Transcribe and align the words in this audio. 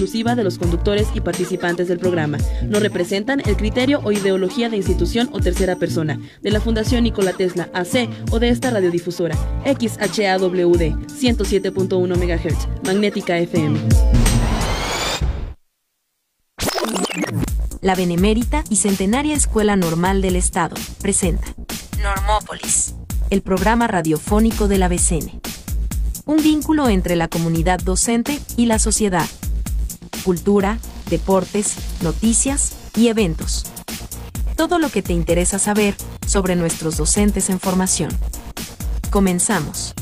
exclusiva 0.00 0.34
de 0.34 0.44
los 0.44 0.56
conductores 0.56 1.08
y 1.12 1.20
participantes 1.20 1.86
del 1.86 1.98
programa. 1.98 2.38
No 2.62 2.80
representan 2.80 3.42
el 3.44 3.54
criterio 3.54 4.00
o 4.02 4.12
ideología 4.12 4.70
de 4.70 4.78
institución 4.78 5.28
o 5.32 5.40
tercera 5.40 5.76
persona, 5.76 6.18
de 6.40 6.50
la 6.50 6.58
Fundación 6.62 7.04
Nikola 7.04 7.34
Tesla 7.34 7.68
AC 7.74 8.08
o 8.30 8.38
de 8.38 8.48
esta 8.48 8.70
radiodifusora, 8.70 9.36
XHAWD 9.66 10.96
107.1 11.06 12.16
MHz, 12.16 12.86
Magnética 12.86 13.36
FM. 13.36 13.78
La 17.82 17.94
Benemérita 17.94 18.64
y 18.70 18.76
Centenaria 18.76 19.34
Escuela 19.34 19.76
Normal 19.76 20.22
del 20.22 20.36
Estado 20.36 20.76
presenta 21.02 21.54
Normópolis, 22.02 22.94
el 23.28 23.42
programa 23.42 23.86
radiofónico 23.86 24.66
de 24.66 24.78
la 24.78 24.88
BCN. 24.88 25.42
Un 26.24 26.42
vínculo 26.42 26.88
entre 26.88 27.16
la 27.16 27.28
comunidad 27.28 27.80
docente 27.80 28.40
y 28.56 28.64
la 28.64 28.78
sociedad. 28.78 29.26
Cultura, 30.20 30.78
deportes, 31.08 31.74
noticias 32.02 32.72
y 32.96 33.08
eventos. 33.08 33.64
Todo 34.56 34.78
lo 34.78 34.90
que 34.90 35.02
te 35.02 35.12
interesa 35.12 35.58
saber 35.58 35.94
sobre 36.26 36.56
nuestros 36.56 36.96
docentes 36.96 37.50
en 37.50 37.58
formación. 37.58 38.10
Comenzamos. 39.10 39.94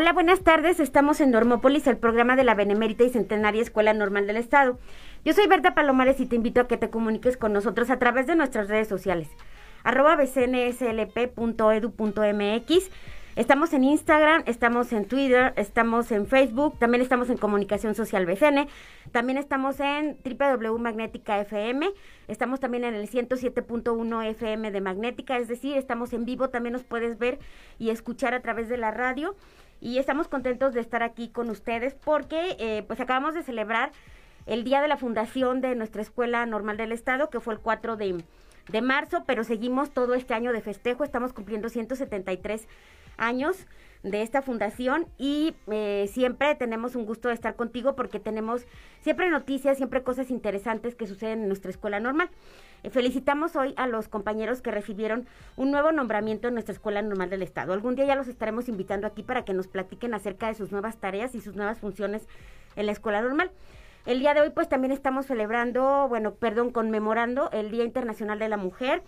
Hola, 0.00 0.12
buenas 0.12 0.44
tardes. 0.44 0.78
Estamos 0.78 1.20
en 1.20 1.32
Normópolis, 1.32 1.88
el 1.88 1.96
programa 1.96 2.36
de 2.36 2.44
la 2.44 2.54
Benemérita 2.54 3.02
y 3.02 3.10
Centenaria 3.10 3.60
Escuela 3.60 3.92
Normal 3.92 4.28
del 4.28 4.36
Estado. 4.36 4.78
Yo 5.24 5.32
soy 5.32 5.48
Berta 5.48 5.74
Palomares 5.74 6.20
y 6.20 6.26
te 6.26 6.36
invito 6.36 6.60
a 6.60 6.68
que 6.68 6.76
te 6.76 6.88
comuniques 6.88 7.36
con 7.36 7.52
nosotros 7.52 7.90
a 7.90 7.98
través 7.98 8.28
de 8.28 8.36
nuestras 8.36 8.68
redes 8.68 8.86
sociales. 8.86 9.28
arroba 9.82 10.14
bcnslp.edu.mx. 10.14 12.90
Estamos 13.38 13.72
en 13.72 13.84
Instagram, 13.84 14.42
estamos 14.46 14.92
en 14.92 15.06
Twitter, 15.06 15.52
estamos 15.54 16.10
en 16.10 16.26
Facebook, 16.26 16.76
también 16.80 17.02
estamos 17.02 17.30
en 17.30 17.36
Comunicación 17.36 17.94
Social 17.94 18.26
BCN, 18.26 18.66
también 19.12 19.38
estamos 19.38 19.78
en 19.78 20.18
www.magnética 20.24 21.38
FM, 21.42 21.88
estamos 22.26 22.58
también 22.58 22.82
en 22.82 22.94
el 22.94 23.08
107.1 23.08 24.24
FM 24.30 24.72
de 24.72 24.80
Magnética, 24.80 25.38
es 25.38 25.46
decir, 25.46 25.76
estamos 25.76 26.12
en 26.14 26.24
vivo, 26.24 26.50
también 26.50 26.72
nos 26.72 26.82
puedes 26.82 27.16
ver 27.16 27.38
y 27.78 27.90
escuchar 27.90 28.34
a 28.34 28.42
través 28.42 28.68
de 28.68 28.76
la 28.76 28.90
radio. 28.90 29.36
Y 29.80 29.98
estamos 29.98 30.26
contentos 30.26 30.74
de 30.74 30.80
estar 30.80 31.04
aquí 31.04 31.28
con 31.28 31.48
ustedes 31.48 31.94
porque 31.94 32.56
eh, 32.58 32.82
pues 32.88 32.98
acabamos 32.98 33.34
de 33.34 33.44
celebrar 33.44 33.92
el 34.46 34.64
día 34.64 34.82
de 34.82 34.88
la 34.88 34.96
fundación 34.96 35.60
de 35.60 35.76
nuestra 35.76 36.02
Escuela 36.02 36.44
Normal 36.44 36.76
del 36.76 36.90
Estado, 36.90 37.30
que 37.30 37.38
fue 37.38 37.54
el 37.54 37.60
4 37.60 37.96
de, 37.96 38.20
de 38.68 38.82
marzo, 38.82 39.22
pero 39.28 39.44
seguimos 39.44 39.92
todo 39.92 40.14
este 40.14 40.34
año 40.34 40.52
de 40.52 40.60
festejo, 40.60 41.04
estamos 41.04 41.32
cumpliendo 41.32 41.68
173 41.68 42.66
años 43.18 43.66
de 44.02 44.22
esta 44.22 44.42
fundación 44.42 45.06
y 45.18 45.54
eh, 45.70 46.08
siempre 46.12 46.54
tenemos 46.54 46.94
un 46.94 47.04
gusto 47.04 47.28
de 47.28 47.34
estar 47.34 47.56
contigo 47.56 47.96
porque 47.96 48.20
tenemos 48.20 48.64
siempre 49.00 49.28
noticias, 49.28 49.76
siempre 49.76 50.02
cosas 50.02 50.30
interesantes 50.30 50.94
que 50.94 51.06
suceden 51.06 51.42
en 51.42 51.48
nuestra 51.48 51.70
escuela 51.70 52.00
normal. 52.00 52.30
Eh, 52.84 52.90
felicitamos 52.90 53.56
hoy 53.56 53.74
a 53.76 53.86
los 53.86 54.08
compañeros 54.08 54.62
que 54.62 54.70
recibieron 54.70 55.26
un 55.56 55.72
nuevo 55.72 55.90
nombramiento 55.90 56.48
en 56.48 56.54
nuestra 56.54 56.72
Escuela 56.72 57.02
Normal 57.02 57.28
del 57.28 57.42
Estado. 57.42 57.72
Algún 57.72 57.96
día 57.96 58.06
ya 58.06 58.14
los 58.14 58.28
estaremos 58.28 58.68
invitando 58.68 59.06
aquí 59.06 59.22
para 59.22 59.44
que 59.44 59.52
nos 59.52 59.66
platiquen 59.66 60.14
acerca 60.14 60.46
de 60.46 60.54
sus 60.54 60.70
nuevas 60.70 60.96
tareas 60.98 61.34
y 61.34 61.40
sus 61.40 61.56
nuevas 61.56 61.78
funciones 61.78 62.22
en 62.76 62.86
la 62.86 62.92
Escuela 62.92 63.20
Normal. 63.20 63.50
El 64.06 64.20
día 64.20 64.32
de 64.32 64.40
hoy 64.40 64.50
pues 64.50 64.68
también 64.68 64.92
estamos 64.92 65.26
celebrando, 65.26 66.06
bueno, 66.08 66.34
perdón, 66.34 66.70
conmemorando 66.70 67.50
el 67.50 67.70
Día 67.70 67.84
Internacional 67.84 68.38
de 68.38 68.48
la 68.48 68.56
Mujer. 68.56 69.02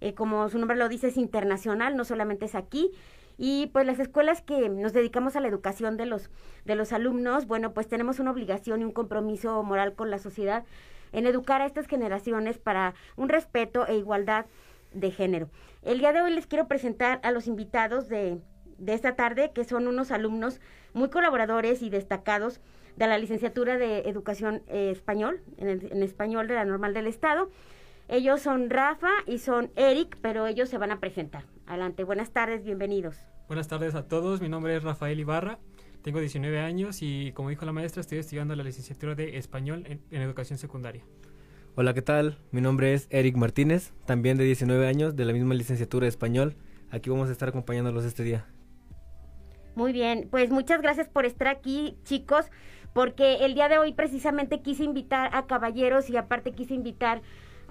Eh, 0.00 0.14
como 0.14 0.48
su 0.48 0.58
nombre 0.58 0.76
lo 0.76 0.88
dice, 0.88 1.08
es 1.08 1.16
internacional, 1.16 1.96
no 1.96 2.04
solamente 2.04 2.46
es 2.46 2.56
aquí. 2.56 2.90
Y 3.38 3.68
pues 3.68 3.86
las 3.86 3.98
escuelas 3.98 4.42
que 4.42 4.68
nos 4.68 4.92
dedicamos 4.92 5.36
a 5.36 5.40
la 5.40 5.48
educación 5.48 5.96
de 5.96 6.06
los, 6.06 6.30
de 6.64 6.74
los 6.74 6.92
alumnos, 6.92 7.46
bueno, 7.46 7.72
pues 7.72 7.88
tenemos 7.88 8.18
una 8.20 8.30
obligación 8.30 8.80
y 8.80 8.84
un 8.84 8.92
compromiso 8.92 9.62
moral 9.62 9.94
con 9.94 10.10
la 10.10 10.18
sociedad 10.18 10.64
en 11.12 11.26
educar 11.26 11.60
a 11.60 11.66
estas 11.66 11.86
generaciones 11.86 12.58
para 12.58 12.94
un 13.16 13.28
respeto 13.28 13.86
e 13.86 13.96
igualdad 13.96 14.46
de 14.92 15.10
género. 15.10 15.48
El 15.82 15.98
día 15.98 16.12
de 16.12 16.22
hoy 16.22 16.32
les 16.32 16.46
quiero 16.46 16.68
presentar 16.68 17.20
a 17.22 17.30
los 17.30 17.46
invitados 17.46 18.08
de, 18.08 18.38
de 18.78 18.94
esta 18.94 19.14
tarde, 19.14 19.52
que 19.54 19.64
son 19.64 19.86
unos 19.86 20.10
alumnos 20.10 20.60
muy 20.92 21.10
colaboradores 21.10 21.82
y 21.82 21.90
destacados 21.90 22.60
de 22.96 23.06
la 23.06 23.18
licenciatura 23.18 23.78
de 23.78 24.00
Educación 24.00 24.62
eh, 24.68 24.90
Español, 24.90 25.40
en, 25.56 25.68
en, 25.68 26.02
español 26.02 26.46
de 26.46 26.54
la 26.54 26.64
Normal 26.64 26.92
del 26.92 27.06
Estado. 27.06 27.50
Ellos 28.08 28.42
son 28.42 28.68
Rafa 28.68 29.10
y 29.26 29.38
son 29.38 29.70
Eric, 29.76 30.18
pero 30.20 30.46
ellos 30.46 30.68
se 30.68 30.78
van 30.78 30.90
a 30.90 31.00
presentar. 31.00 31.44
Adelante, 31.66 32.04
buenas 32.04 32.32
tardes, 32.32 32.64
bienvenidos. 32.64 33.16
Buenas 33.48 33.68
tardes 33.68 33.94
a 33.94 34.08
todos, 34.08 34.40
mi 34.40 34.48
nombre 34.48 34.76
es 34.76 34.82
Rafael 34.82 35.18
Ibarra, 35.20 35.58
tengo 36.02 36.18
19 36.20 36.58
años 36.60 37.02
y 37.02 37.32
como 37.32 37.50
dijo 37.50 37.64
la 37.64 37.72
maestra, 37.72 38.00
estoy 38.00 38.18
estudiando 38.18 38.56
la 38.56 38.64
licenciatura 38.64 39.14
de 39.14 39.36
Español 39.38 39.84
en, 39.86 40.00
en, 40.10 40.22
Educación 40.22 40.58
Secundaria. 40.58 41.04
Hola, 41.76 41.94
¿qué 41.94 42.02
tal? 42.02 42.38
Mi 42.50 42.60
nombre 42.60 42.92
es 42.92 43.06
Eric 43.10 43.36
Martínez, 43.36 43.92
también 44.04 44.36
de 44.36 44.44
19 44.44 44.86
años, 44.86 45.16
de 45.16 45.24
la 45.24 45.32
misma 45.32 45.54
licenciatura 45.54 46.04
de 46.04 46.08
Español. 46.08 46.56
Aquí 46.90 47.08
vamos 47.08 47.28
a 47.28 47.32
estar 47.32 47.48
acompañándolos 47.48 48.04
este 48.04 48.24
día. 48.24 48.46
Muy 49.74 49.92
bien, 49.92 50.28
pues 50.30 50.50
muchas 50.50 50.82
gracias 50.82 51.08
por 51.08 51.24
estar 51.24 51.48
aquí, 51.48 51.96
chicos, 52.04 52.46
porque 52.92 53.44
el 53.44 53.54
día 53.54 53.68
de 53.68 53.78
hoy 53.78 53.94
precisamente 53.94 54.60
quise 54.60 54.84
invitar 54.84 55.30
a 55.34 55.46
caballeros 55.46 56.10
y 56.10 56.16
aparte 56.16 56.52
quise 56.52 56.74
invitar 56.74 57.22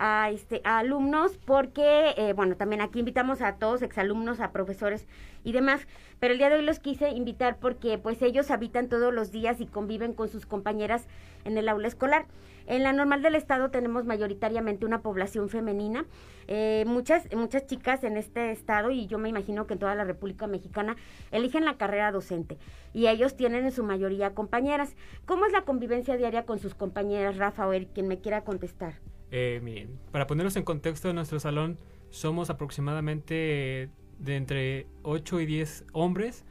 a, 0.03 0.31
este, 0.31 0.61
a 0.63 0.79
alumnos 0.79 1.37
porque, 1.45 2.15
eh, 2.17 2.33
bueno, 2.33 2.57
también 2.57 2.81
aquí 2.81 2.97
invitamos 2.97 3.43
a 3.43 3.57
todos, 3.57 3.83
exalumnos, 3.83 4.39
a 4.39 4.51
profesores 4.51 5.07
y 5.43 5.51
demás, 5.51 5.87
pero 6.19 6.33
el 6.33 6.39
día 6.39 6.49
de 6.49 6.55
hoy 6.55 6.65
los 6.65 6.79
quise 6.79 7.11
invitar 7.11 7.57
porque 7.59 7.99
pues 7.99 8.19
ellos 8.23 8.49
habitan 8.49 8.89
todos 8.89 9.13
los 9.13 9.31
días 9.31 9.61
y 9.61 9.67
conviven 9.67 10.13
con 10.13 10.27
sus 10.27 10.47
compañeras 10.47 11.05
en 11.45 11.55
el 11.55 11.69
aula 11.69 11.87
escolar. 11.87 12.25
En 12.65 12.81
la 12.81 12.93
normal 12.93 13.21
del 13.21 13.35
estado 13.35 13.69
tenemos 13.69 14.05
mayoritariamente 14.05 14.87
una 14.87 15.01
población 15.03 15.49
femenina, 15.49 16.05
eh, 16.47 16.83
muchas, 16.87 17.31
muchas 17.35 17.67
chicas 17.67 18.03
en 18.03 18.17
este 18.17 18.51
estado 18.51 18.89
y 18.89 19.05
yo 19.05 19.19
me 19.19 19.29
imagino 19.29 19.67
que 19.67 19.73
en 19.73 19.79
toda 19.79 19.93
la 19.93 20.03
República 20.03 20.47
Mexicana 20.47 20.95
eligen 21.29 21.63
la 21.63 21.77
carrera 21.77 22.11
docente 22.11 22.57
y 22.91 23.05
ellos 23.05 23.35
tienen 23.35 23.65
en 23.65 23.71
su 23.71 23.83
mayoría 23.83 24.33
compañeras. 24.33 24.95
¿Cómo 25.27 25.45
es 25.45 25.51
la 25.51 25.61
convivencia 25.61 26.17
diaria 26.17 26.47
con 26.47 26.57
sus 26.57 26.73
compañeras, 26.73 27.37
Rafa 27.37 27.67
o 27.67 27.73
quien 27.93 28.07
me 28.07 28.19
quiera 28.19 28.41
contestar? 28.43 28.95
Eh, 29.31 29.61
miren, 29.63 29.97
para 30.11 30.27
ponernos 30.27 30.55
en 30.57 30.63
contexto 30.63 31.07
de 31.07 31.13
nuestro 31.13 31.39
salón, 31.39 31.77
somos 32.09 32.49
aproximadamente 32.49 33.89
de 34.19 34.35
entre 34.35 34.87
8 35.03 35.39
y 35.39 35.45
10 35.45 35.85
hombres 35.93 36.45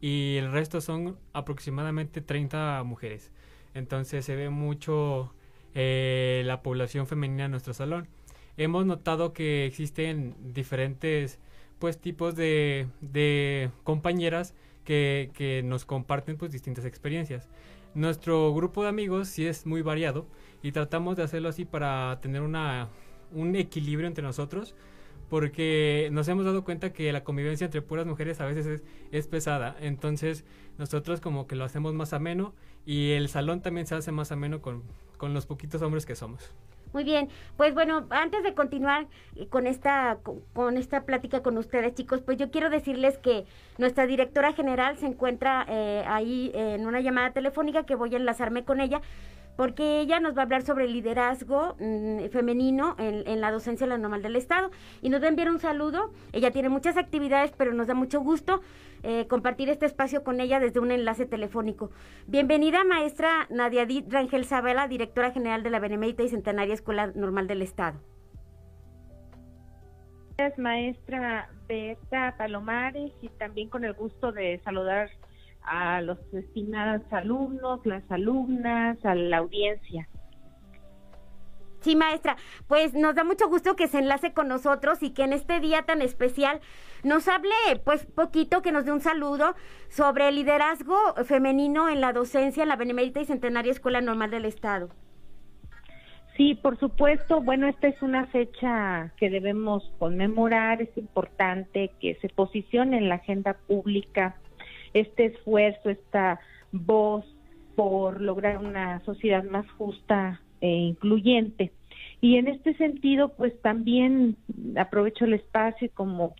y 0.00 0.36
el 0.36 0.52
resto 0.52 0.80
son 0.80 1.18
aproximadamente 1.32 2.20
30 2.20 2.82
mujeres. 2.84 3.32
Entonces 3.74 4.24
se 4.24 4.36
ve 4.36 4.50
mucho 4.50 5.34
eh, 5.74 6.42
la 6.44 6.62
población 6.62 7.06
femenina 7.06 7.46
en 7.46 7.50
nuestro 7.50 7.74
salón. 7.74 8.08
Hemos 8.56 8.86
notado 8.86 9.32
que 9.32 9.66
existen 9.66 10.34
diferentes 10.54 11.38
pues 11.78 11.98
tipos 12.00 12.36
de, 12.36 12.86
de 13.00 13.70
compañeras 13.84 14.54
que, 14.84 15.30
que, 15.34 15.62
nos 15.62 15.84
comparten 15.84 16.38
pues 16.38 16.52
distintas 16.52 16.84
experiencias. 16.84 17.48
Nuestro 17.96 18.52
grupo 18.52 18.82
de 18.82 18.90
amigos 18.90 19.26
sí 19.28 19.46
es 19.46 19.64
muy 19.64 19.80
variado 19.80 20.26
y 20.62 20.72
tratamos 20.72 21.16
de 21.16 21.22
hacerlo 21.22 21.48
así 21.48 21.64
para 21.64 22.20
tener 22.20 22.42
una, 22.42 22.90
un 23.32 23.56
equilibrio 23.56 24.06
entre 24.06 24.22
nosotros 24.22 24.74
porque 25.30 26.10
nos 26.12 26.28
hemos 26.28 26.44
dado 26.44 26.62
cuenta 26.62 26.92
que 26.92 27.10
la 27.10 27.24
convivencia 27.24 27.64
entre 27.64 27.80
puras 27.80 28.04
mujeres 28.04 28.38
a 28.42 28.44
veces 28.44 28.66
es, 28.66 28.82
es, 29.12 29.28
pesada. 29.28 29.74
Entonces 29.80 30.44
nosotros 30.76 31.22
como 31.22 31.46
que 31.46 31.56
lo 31.56 31.64
hacemos 31.64 31.94
más 31.94 32.12
ameno 32.12 32.52
y 32.84 33.12
el 33.12 33.30
salón 33.30 33.62
también 33.62 33.86
se 33.86 33.94
hace 33.94 34.12
más 34.12 34.30
ameno 34.30 34.60
con, 34.60 34.82
con 35.16 35.32
los 35.32 35.46
poquitos 35.46 35.80
hombres 35.80 36.04
que 36.04 36.16
somos. 36.16 36.52
Muy 36.92 37.04
bien, 37.04 37.28
pues 37.56 37.74
bueno, 37.74 38.06
antes 38.10 38.42
de 38.42 38.54
continuar 38.54 39.06
con 39.50 39.66
esta 39.66 40.18
con 40.54 40.76
esta 40.76 41.04
plática 41.04 41.42
con 41.42 41.58
ustedes, 41.58 41.94
chicos, 41.94 42.22
pues 42.22 42.38
yo 42.38 42.50
quiero 42.50 42.70
decirles 42.70 43.18
que 43.18 43.44
nuestra 43.76 44.06
directora 44.06 44.52
general 44.52 44.96
se 44.96 45.06
encuentra 45.06 45.66
eh, 45.68 46.04
ahí 46.06 46.50
en 46.54 46.86
una 46.86 47.00
llamada 47.00 47.32
telefónica 47.32 47.84
que 47.84 47.96
voy 47.96 48.14
a 48.14 48.16
enlazarme 48.16 48.64
con 48.64 48.80
ella 48.80 49.02
porque 49.56 50.00
ella 50.00 50.20
nos 50.20 50.36
va 50.36 50.40
a 50.40 50.44
hablar 50.44 50.62
sobre 50.62 50.84
el 50.84 50.92
liderazgo 50.92 51.76
mmm, 51.78 52.26
femenino 52.30 52.94
en, 52.98 53.26
en, 53.26 53.40
la 53.40 53.50
docencia 53.50 53.86
de 53.86 53.90
la 53.90 53.98
normal 53.98 54.22
del 54.22 54.36
Estado 54.36 54.70
y 55.02 55.08
nos 55.08 55.20
va 55.20 55.26
a 55.26 55.28
enviar 55.28 55.50
un 55.50 55.58
saludo. 55.58 56.12
Ella 56.32 56.50
tiene 56.50 56.68
muchas 56.68 56.96
actividades, 56.96 57.52
pero 57.56 57.72
nos 57.72 57.86
da 57.86 57.94
mucho 57.94 58.20
gusto 58.20 58.60
eh, 59.02 59.26
compartir 59.28 59.68
este 59.68 59.86
espacio 59.86 60.24
con 60.24 60.40
ella 60.40 60.58
desde 60.58 60.80
un 60.80 60.90
enlace 60.90 61.26
telefónico. 61.26 61.90
Bienvenida, 62.26 62.82
maestra 62.84 63.46
Nadia 63.50 63.86
Dit 63.86 64.12
Rangel 64.12 64.44
Sabela, 64.44 64.88
directora 64.88 65.30
general 65.30 65.62
de 65.62 65.70
la 65.70 65.78
Benemérita 65.78 66.22
y 66.22 66.28
Centenaria 66.28 66.74
Escuela 66.74 67.12
Normal 67.14 67.46
del 67.46 67.62
Estado. 67.62 68.00
Gracias, 70.36 70.58
maestra 70.58 71.48
Berta 71.68 72.34
Palomares, 72.36 73.12
y 73.22 73.28
también 73.28 73.68
con 73.68 73.84
el 73.84 73.94
gusto 73.94 74.32
de 74.32 74.60
saludar 74.64 75.10
a 75.66 76.00
los 76.00 76.18
estimados 76.32 77.02
alumnos, 77.12 77.84
las 77.84 78.08
alumnas, 78.10 78.98
a 79.04 79.14
la 79.14 79.38
audiencia. 79.38 80.08
Sí, 81.80 81.94
maestra, 81.94 82.36
pues 82.66 82.94
nos 82.94 83.14
da 83.14 83.22
mucho 83.22 83.48
gusto 83.48 83.76
que 83.76 83.86
se 83.86 83.98
enlace 83.98 84.32
con 84.32 84.48
nosotros 84.48 85.02
y 85.02 85.10
que 85.10 85.22
en 85.22 85.32
este 85.32 85.60
día 85.60 85.82
tan 85.82 86.02
especial 86.02 86.60
nos 87.04 87.28
hable, 87.28 87.54
pues 87.84 88.06
poquito, 88.06 88.60
que 88.62 88.72
nos 88.72 88.84
dé 88.84 88.92
un 88.92 89.00
saludo 89.00 89.54
sobre 89.88 90.28
el 90.28 90.34
liderazgo 90.34 90.96
femenino 91.24 91.88
en 91.88 92.00
la 92.00 92.12
docencia 92.12 92.64
en 92.64 92.70
la 92.70 92.76
Benemérita 92.76 93.20
y 93.20 93.26
Centenaria 93.26 93.70
Escuela 93.70 94.00
Normal 94.00 94.30
del 94.30 94.46
Estado. 94.46 94.88
Sí, 96.36 96.54
por 96.54 96.78
supuesto. 96.78 97.40
Bueno, 97.40 97.66
esta 97.66 97.88
es 97.88 98.02
una 98.02 98.26
fecha 98.26 99.12
que 99.16 99.30
debemos 99.30 99.90
conmemorar. 99.98 100.82
Es 100.82 100.96
importante 100.98 101.92
que 102.00 102.16
se 102.16 102.28
posicione 102.28 102.98
en 102.98 103.08
la 103.08 103.14
agenda 103.14 103.54
pública 103.66 104.36
este 105.00 105.26
esfuerzo, 105.26 105.90
esta 105.90 106.40
voz 106.72 107.24
por 107.74 108.20
lograr 108.20 108.58
una 108.58 109.00
sociedad 109.04 109.44
más 109.44 109.70
justa 109.72 110.40
e 110.60 110.68
incluyente. 110.68 111.72
Y 112.20 112.36
en 112.36 112.48
este 112.48 112.74
sentido, 112.74 113.28
pues 113.36 113.60
también 113.60 114.36
aprovecho 114.76 115.26
el 115.26 115.34
espacio 115.34 115.90
como 115.94 116.34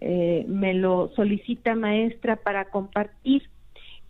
eh, 0.00 0.44
me 0.48 0.74
lo 0.74 1.10
solicita 1.16 1.74
maestra 1.74 2.36
para 2.36 2.66
compartir 2.66 3.48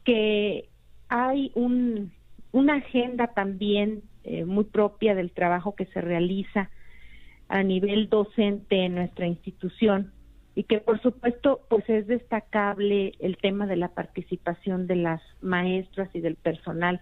que 0.02 0.69
hay 1.08 1.52
un, 1.55 2.12
una 2.52 2.76
agenda 2.76 3.29
también 3.29 4.02
eh, 4.25 4.44
muy 4.44 4.64
propia 4.64 5.14
del 5.14 5.31
trabajo 5.31 5.75
que 5.76 5.87
se 5.87 6.00
realiza 6.00 6.70
a 7.49 7.62
nivel 7.62 8.08
docente 8.08 8.85
en 8.85 8.96
nuestra 8.96 9.26
institución 9.26 10.13
y 10.55 10.65
que 10.65 10.79
por 10.79 11.01
supuesto 11.03 11.61
pues 11.69 11.89
es 11.89 12.06
destacable 12.06 13.12
el 13.19 13.37
tema 13.39 13.67
de 13.67 13.77
la 13.77 13.89
participación 13.89 14.87
de 14.87 14.97
las 14.97 15.21
maestras 15.41 16.09
y 16.15 16.21
del 16.21 16.37
personal 16.37 17.01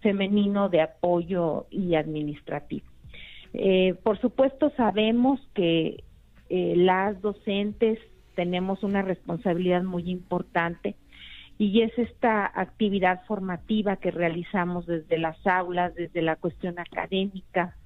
femenino 0.00 0.68
de 0.68 0.82
apoyo 0.82 1.66
y 1.70 1.94
administrativo. 1.94 2.86
Eh, 3.54 3.94
por 4.02 4.20
supuesto 4.20 4.72
sabemos 4.76 5.40
que 5.54 6.04
eh, 6.48 6.74
las 6.76 7.20
docentes 7.20 7.98
tenemos 8.34 8.82
una 8.82 9.02
responsabilidad 9.02 9.82
muy 9.82 10.10
importante 10.10 10.96
y 11.58 11.82
es 11.82 11.96
esta 11.98 12.50
actividad 12.54 13.24
formativa 13.26 13.96
que 13.96 14.10
realizamos 14.10 14.86
desde 14.86 15.18
las 15.18 15.36
aulas, 15.46 15.94
desde 15.94 16.22
la 16.22 16.36
cuestión 16.36 16.78
académica 16.78 17.76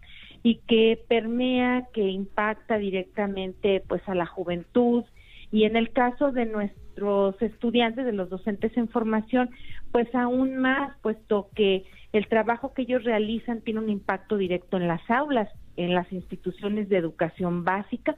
y 0.42 0.60
que 0.66 1.04
permea, 1.08 1.88
que 1.92 2.02
impacta 2.02 2.78
directamente 2.78 3.82
pues 3.88 4.02
a 4.08 4.14
la 4.14 4.26
juventud 4.26 5.04
y 5.52 5.64
en 5.64 5.76
el 5.76 5.92
caso 5.92 6.32
de 6.32 6.46
nuestros 6.46 7.40
estudiantes, 7.40 8.04
de 8.04 8.12
los 8.12 8.28
docentes 8.28 8.76
en 8.76 8.88
formación, 8.88 9.50
pues 9.92 10.12
aún 10.14 10.56
más, 10.56 10.96
puesto 11.02 11.48
que 11.54 11.84
el 12.12 12.26
trabajo 12.28 12.74
que 12.74 12.82
ellos 12.82 13.04
realizan 13.04 13.60
tiene 13.60 13.80
un 13.80 13.90
impacto 13.90 14.36
directo 14.36 14.76
en 14.76 14.88
las 14.88 15.08
aulas, 15.10 15.48
en 15.76 15.94
las 15.94 16.10
instituciones 16.12 16.88
de 16.88 16.96
educación 16.96 17.64
básica 17.64 18.16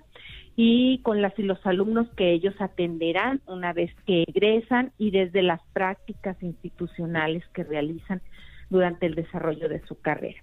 y 0.56 0.98
con 1.02 1.22
las 1.22 1.38
y 1.38 1.42
los 1.42 1.64
alumnos 1.66 2.08
que 2.16 2.32
ellos 2.32 2.54
atenderán 2.60 3.40
una 3.46 3.72
vez 3.72 3.94
que 4.06 4.24
egresan 4.26 4.92
y 4.98 5.10
desde 5.10 5.42
las 5.42 5.60
prácticas 5.72 6.40
institucionales 6.42 7.44
que 7.52 7.64
realizan 7.64 8.22
durante 8.70 9.06
el 9.06 9.14
desarrollo 9.14 9.68
de 9.68 9.80
su 9.86 10.00
carrera. 10.00 10.42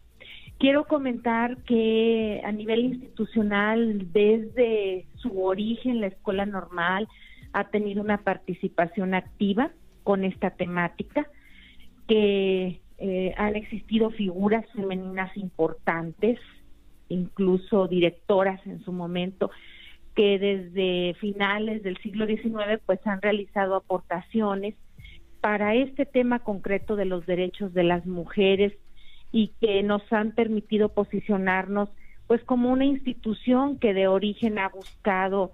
Quiero 0.57 0.86
comentar 0.86 1.57
que 1.63 2.42
a 2.46 2.52
nivel 2.52 2.86
institucional, 2.86 4.12
desde 4.13 5.06
su 5.16 5.44
origen, 5.44 6.00
la 6.00 6.07
escuela 6.07 6.46
normal 6.46 7.07
ha 7.52 7.66
tenido 7.69 8.02
una 8.02 8.24
participación 8.24 9.13
activa 9.13 9.72
con 10.04 10.24
esta 10.24 10.52
temática, 10.52 11.28
que 12.07 12.80
eh, 12.98 13.34
han 13.38 13.56
existido 13.56 14.12
figuras 14.12 14.66
femeninas 14.74 15.36
importantes, 15.36 16.40
incluso 17.10 17.88
directoras 17.88 18.66
en 18.66 18.84
su 18.86 18.94
momento, 18.94 19.52
que 20.16 20.40
desde 20.40 21.16
finales 21.19 21.84
del 21.84 21.98
siglo 21.98 22.25
XIX 22.25 22.80
pues 22.86 23.06
han 23.06 23.22
realizado 23.22 23.75
aportaciones 23.75 24.75
para 25.42 25.75
este 25.75 26.06
tema 26.06 26.40
concreto 26.40 26.96
de 26.96 27.06
los 27.06 27.25
derechos 27.25 27.74
de 27.74 27.84
las 27.84 28.06
mujeres 28.06 28.74
y 29.35 29.49
que 29.59 29.83
nos 29.83 30.01
han 30.13 30.31
permitido 30.31 30.87
posicionarnos 30.87 31.89
pues 32.25 32.41
como 32.45 32.71
una 32.71 32.85
institución 32.85 33.77
que 33.79 33.93
de 33.93 34.07
origen 34.07 34.57
ha 34.57 34.69
buscado 34.69 35.51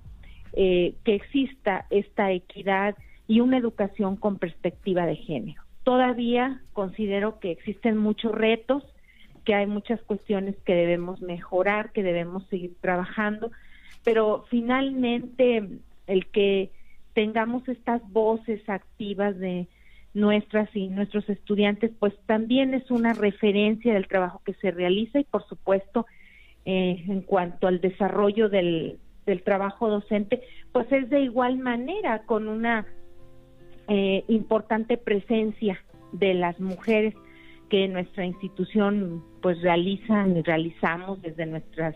eh, 0.53 0.93
que 1.03 1.15
exista 1.15 1.87
esta 1.89 2.31
equidad 2.31 2.95
y 3.27 3.39
una 3.39 3.57
educación 3.57 4.17
con 4.17 4.37
perspectiva 4.37 5.07
de 5.07 5.15
género. 5.15 5.63
Todavía 5.83 6.61
considero 6.73 7.39
que 7.39 7.49
existen 7.49 7.97
muchos 7.97 8.31
retos, 8.31 8.83
que 9.45 9.55
hay 9.55 9.65
muchas 9.65 9.99
cuestiones 10.03 10.55
que 10.63 10.75
debemos 10.75 11.19
mejorar, 11.23 11.91
que 11.91 12.03
debemos 12.03 12.45
seguir 12.49 12.75
trabajando, 12.81 13.49
pero 14.03 14.45
finalmente 14.51 15.67
el 16.05 16.27
que 16.27 16.69
tengamos 17.15 17.67
estas 17.67 18.07
voces 18.11 18.61
activas 18.69 19.39
de 19.39 19.67
nuestras 20.13 20.69
y 20.75 20.89
nuestros 20.89 21.27
estudiantes, 21.29 21.91
pues 21.99 22.13
también 22.25 22.73
es 22.73 22.89
una 22.91 23.13
referencia 23.13 23.93
del 23.93 24.07
trabajo 24.07 24.41
que 24.45 24.53
se 24.55 24.71
realiza 24.71 25.19
y 25.19 25.23
por 25.23 25.47
supuesto 25.47 26.05
eh, 26.65 27.03
en 27.07 27.21
cuanto 27.21 27.67
al 27.67 27.79
desarrollo 27.81 28.49
del, 28.49 28.99
del 29.25 29.43
trabajo 29.43 29.89
docente, 29.89 30.41
pues 30.71 30.91
es 30.91 31.09
de 31.09 31.21
igual 31.21 31.57
manera 31.57 32.23
con 32.23 32.47
una 32.47 32.85
eh, 33.87 34.23
importante 34.27 34.97
presencia 34.97 35.79
de 36.11 36.33
las 36.33 36.59
mujeres 36.59 37.15
que 37.69 37.87
nuestra 37.87 38.25
institución 38.25 39.23
pues 39.41 39.61
realizan 39.61 40.37
y 40.37 40.41
realizamos 40.41 41.21
desde 41.21 41.45
nuestras 41.45 41.95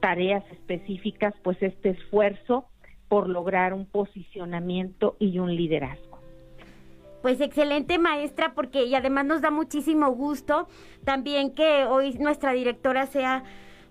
tareas 0.00 0.44
específicas 0.52 1.34
pues 1.42 1.56
este 1.62 1.90
esfuerzo 1.90 2.66
por 3.08 3.28
lograr 3.28 3.74
un 3.74 3.86
posicionamiento 3.86 5.16
y 5.18 5.38
un 5.38 5.54
liderazgo. 5.54 6.07
Pues 7.22 7.40
excelente 7.40 7.98
maestra, 7.98 8.54
porque 8.54 8.84
y 8.84 8.94
además 8.94 9.26
nos 9.26 9.40
da 9.40 9.50
muchísimo 9.50 10.10
gusto 10.12 10.68
también 11.04 11.54
que 11.54 11.84
hoy 11.84 12.14
nuestra 12.14 12.52
directora 12.52 13.06
sea 13.06 13.42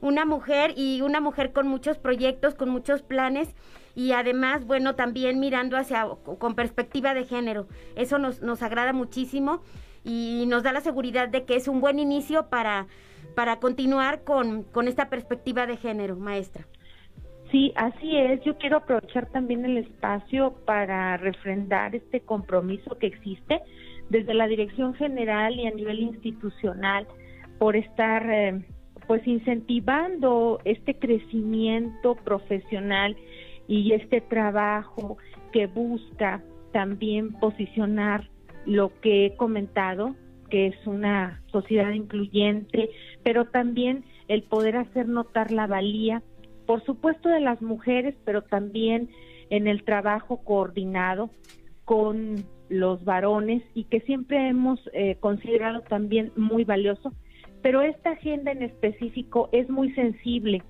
una 0.02 0.26
mujer 0.26 0.74
y 0.78 1.02
una 1.02 1.20
mujer 1.20 1.52
con 1.52 1.68
muchos 1.68 1.98
proyectos, 1.98 2.56
con 2.56 2.70
muchos 2.70 3.02
planes 3.02 3.54
y 3.96 4.12
además, 4.12 4.66
bueno, 4.66 4.96
también 4.96 5.40
mirando 5.40 5.76
hacia 5.76 6.08
con 6.38 6.54
perspectiva 6.54 7.14
de 7.16 7.26
género. 7.26 7.68
Eso 7.96 8.20
nos, 8.20 8.42
nos 8.42 8.62
agrada 8.62 8.94
muchísimo 8.94 9.64
y 10.04 10.46
nos 10.48 10.64
da 10.64 10.72
la 10.72 10.82
seguridad 10.82 11.28
de 11.30 11.46
que 11.46 11.56
es 11.56 11.68
un 11.68 11.82
buen 11.82 11.98
inicio 11.98 12.48
para, 12.48 12.88
para 13.36 13.60
continuar 13.60 14.24
con, 14.24 14.64
con 14.64 14.88
esta 14.88 15.10
perspectiva 15.10 15.66
de 15.66 15.78
género, 15.78 16.16
maestra. 16.16 16.68
Sí, 17.52 17.72
así 17.76 18.18
es. 18.18 18.42
Yo 18.44 18.58
quiero 18.58 18.78
aprovechar 18.78 19.28
también 19.28 19.64
el 19.64 19.78
espacio 19.78 20.54
para 20.66 21.16
refrendar 21.18 21.96
este 21.96 22.20
compromiso 22.20 22.98
que 22.98 23.08
existe 23.08 23.62
desde 24.10 24.34
la 24.34 24.48
Dirección 24.48 24.94
General 24.96 25.58
y 25.58 25.68
a 25.68 25.72
nivel 25.72 26.00
institucional 26.00 27.08
por 27.58 27.76
estar 27.76 28.30
eh, 28.30 28.66
pues 29.08 29.26
incentivando 29.26 30.60
este 30.66 30.96
crecimiento 30.96 32.16
profesional 32.16 33.16
y 33.68 33.94
este 33.94 34.22
trabajo 34.22 35.18
que 35.54 35.68
busca 35.68 36.44
también 36.74 37.34
posicionar 37.34 38.30
lo 38.66 38.92
que 39.02 39.26
he 39.26 39.36
comentado, 39.36 40.16
que 40.50 40.68
es 40.68 40.88
una 40.88 41.42
sociedad 41.52 41.92
incluyente, 41.92 42.90
pero 43.24 43.46
también 43.46 44.04
el 44.28 44.44
poder 44.44 44.76
hacer 44.76 45.08
notar 45.08 45.52
la 45.52 45.68
valía 45.68 46.22
por 46.68 46.84
supuesto 46.86 47.30
de 47.30 47.40
las 47.40 47.62
mujeres, 47.62 48.14
pero 48.26 48.44
también 48.44 49.10
en 49.50 49.68
el 49.68 49.84
trabajo 49.84 50.44
coordinado 50.44 51.32
con 51.86 52.44
los 52.70 53.04
varones 53.06 53.64
y 53.74 53.86
que 53.86 54.02
siempre 54.02 54.50
hemos 54.50 54.80
eh, 54.92 55.16
considerado 55.22 55.82
también 55.82 56.34
muy 56.36 56.66
valioso. 56.66 57.14
Pero 57.62 57.82
esta 57.82 58.12
agenda 58.12 58.52
en 58.52 58.62
específico 58.62 59.50
es 59.54 59.70
muy 59.70 59.94
sensible 59.94 60.62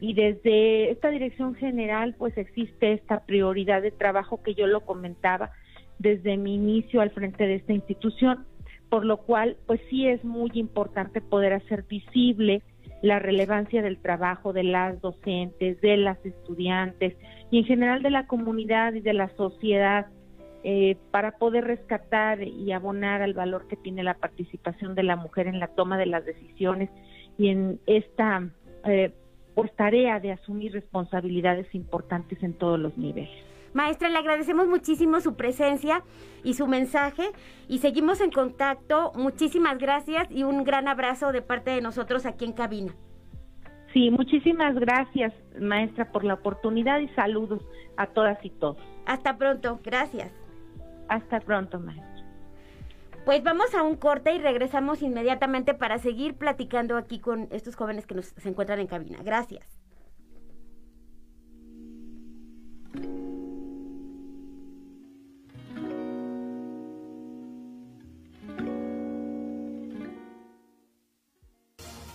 y 0.00 0.14
desde 0.14 0.90
esta 0.90 1.10
dirección 1.10 1.54
general 1.54 2.14
pues 2.18 2.36
existe 2.38 2.94
esta 2.94 3.24
prioridad 3.26 3.82
de 3.82 3.90
trabajo 3.90 4.42
que 4.42 4.54
yo 4.54 4.66
lo 4.66 4.80
comentaba 4.80 5.50
desde 5.98 6.38
mi 6.38 6.54
inicio 6.54 7.02
al 7.02 7.10
frente 7.10 7.46
de 7.46 7.56
esta 7.56 7.74
institución, 7.74 8.46
por 8.88 9.04
lo 9.04 9.18
cual 9.18 9.58
pues 9.66 9.80
sí 9.90 10.08
es 10.08 10.24
muy 10.24 10.50
importante 10.54 11.20
poder 11.20 11.52
hacer 11.52 11.84
visible 11.84 12.62
la 13.02 13.18
relevancia 13.18 13.82
del 13.82 13.98
trabajo 13.98 14.52
de 14.52 14.62
las 14.62 15.00
docentes, 15.00 15.80
de 15.80 15.96
las 15.96 16.24
estudiantes 16.24 17.16
y 17.50 17.58
en 17.58 17.64
general 17.64 18.02
de 18.02 18.10
la 18.10 18.26
comunidad 18.26 18.94
y 18.94 19.00
de 19.00 19.12
la 19.12 19.28
sociedad 19.36 20.06
eh, 20.64 20.96
para 21.10 21.32
poder 21.32 21.64
rescatar 21.64 22.40
y 22.42 22.70
abonar 22.70 23.20
al 23.20 23.34
valor 23.34 23.66
que 23.66 23.76
tiene 23.76 24.04
la 24.04 24.14
participación 24.14 24.94
de 24.94 25.02
la 25.02 25.16
mujer 25.16 25.48
en 25.48 25.58
la 25.58 25.66
toma 25.66 25.98
de 25.98 26.06
las 26.06 26.24
decisiones 26.24 26.88
y 27.36 27.48
en 27.48 27.80
esta 27.86 28.48
eh, 28.84 29.10
pues, 29.56 29.74
tarea 29.74 30.20
de 30.20 30.30
asumir 30.30 30.72
responsabilidades 30.72 31.66
importantes 31.74 32.40
en 32.44 32.54
todos 32.54 32.78
los 32.78 32.96
niveles. 32.96 33.51
Maestra, 33.72 34.08
le 34.08 34.18
agradecemos 34.18 34.68
muchísimo 34.68 35.20
su 35.20 35.34
presencia 35.34 36.02
y 36.44 36.54
su 36.54 36.66
mensaje 36.66 37.30
y 37.68 37.78
seguimos 37.78 38.20
en 38.20 38.30
contacto. 38.30 39.12
Muchísimas 39.14 39.78
gracias 39.78 40.30
y 40.30 40.44
un 40.44 40.64
gran 40.64 40.88
abrazo 40.88 41.32
de 41.32 41.42
parte 41.42 41.70
de 41.70 41.80
nosotros 41.80 42.26
aquí 42.26 42.44
en 42.44 42.52
cabina. 42.52 42.94
Sí, 43.92 44.10
muchísimas 44.10 44.74
gracias, 44.74 45.34
maestra, 45.60 46.10
por 46.10 46.24
la 46.24 46.34
oportunidad 46.34 47.00
y 47.00 47.08
saludos 47.08 47.62
a 47.96 48.06
todas 48.06 48.42
y 48.42 48.50
todos. 48.50 48.78
Hasta 49.06 49.36
pronto, 49.36 49.80
gracias. 49.84 50.30
Hasta 51.08 51.40
pronto, 51.40 51.78
maestra. 51.78 52.12
Pues 53.24 53.42
vamos 53.44 53.74
a 53.74 53.82
un 53.82 53.96
corte 53.96 54.34
y 54.34 54.38
regresamos 54.38 55.02
inmediatamente 55.02 55.74
para 55.74 55.98
seguir 55.98 56.34
platicando 56.34 56.96
aquí 56.96 57.20
con 57.20 57.48
estos 57.52 57.76
jóvenes 57.76 58.06
que 58.06 58.14
nos, 58.14 58.26
se 58.26 58.48
encuentran 58.48 58.80
en 58.80 58.86
cabina. 58.86 59.18
Gracias. 59.22 59.81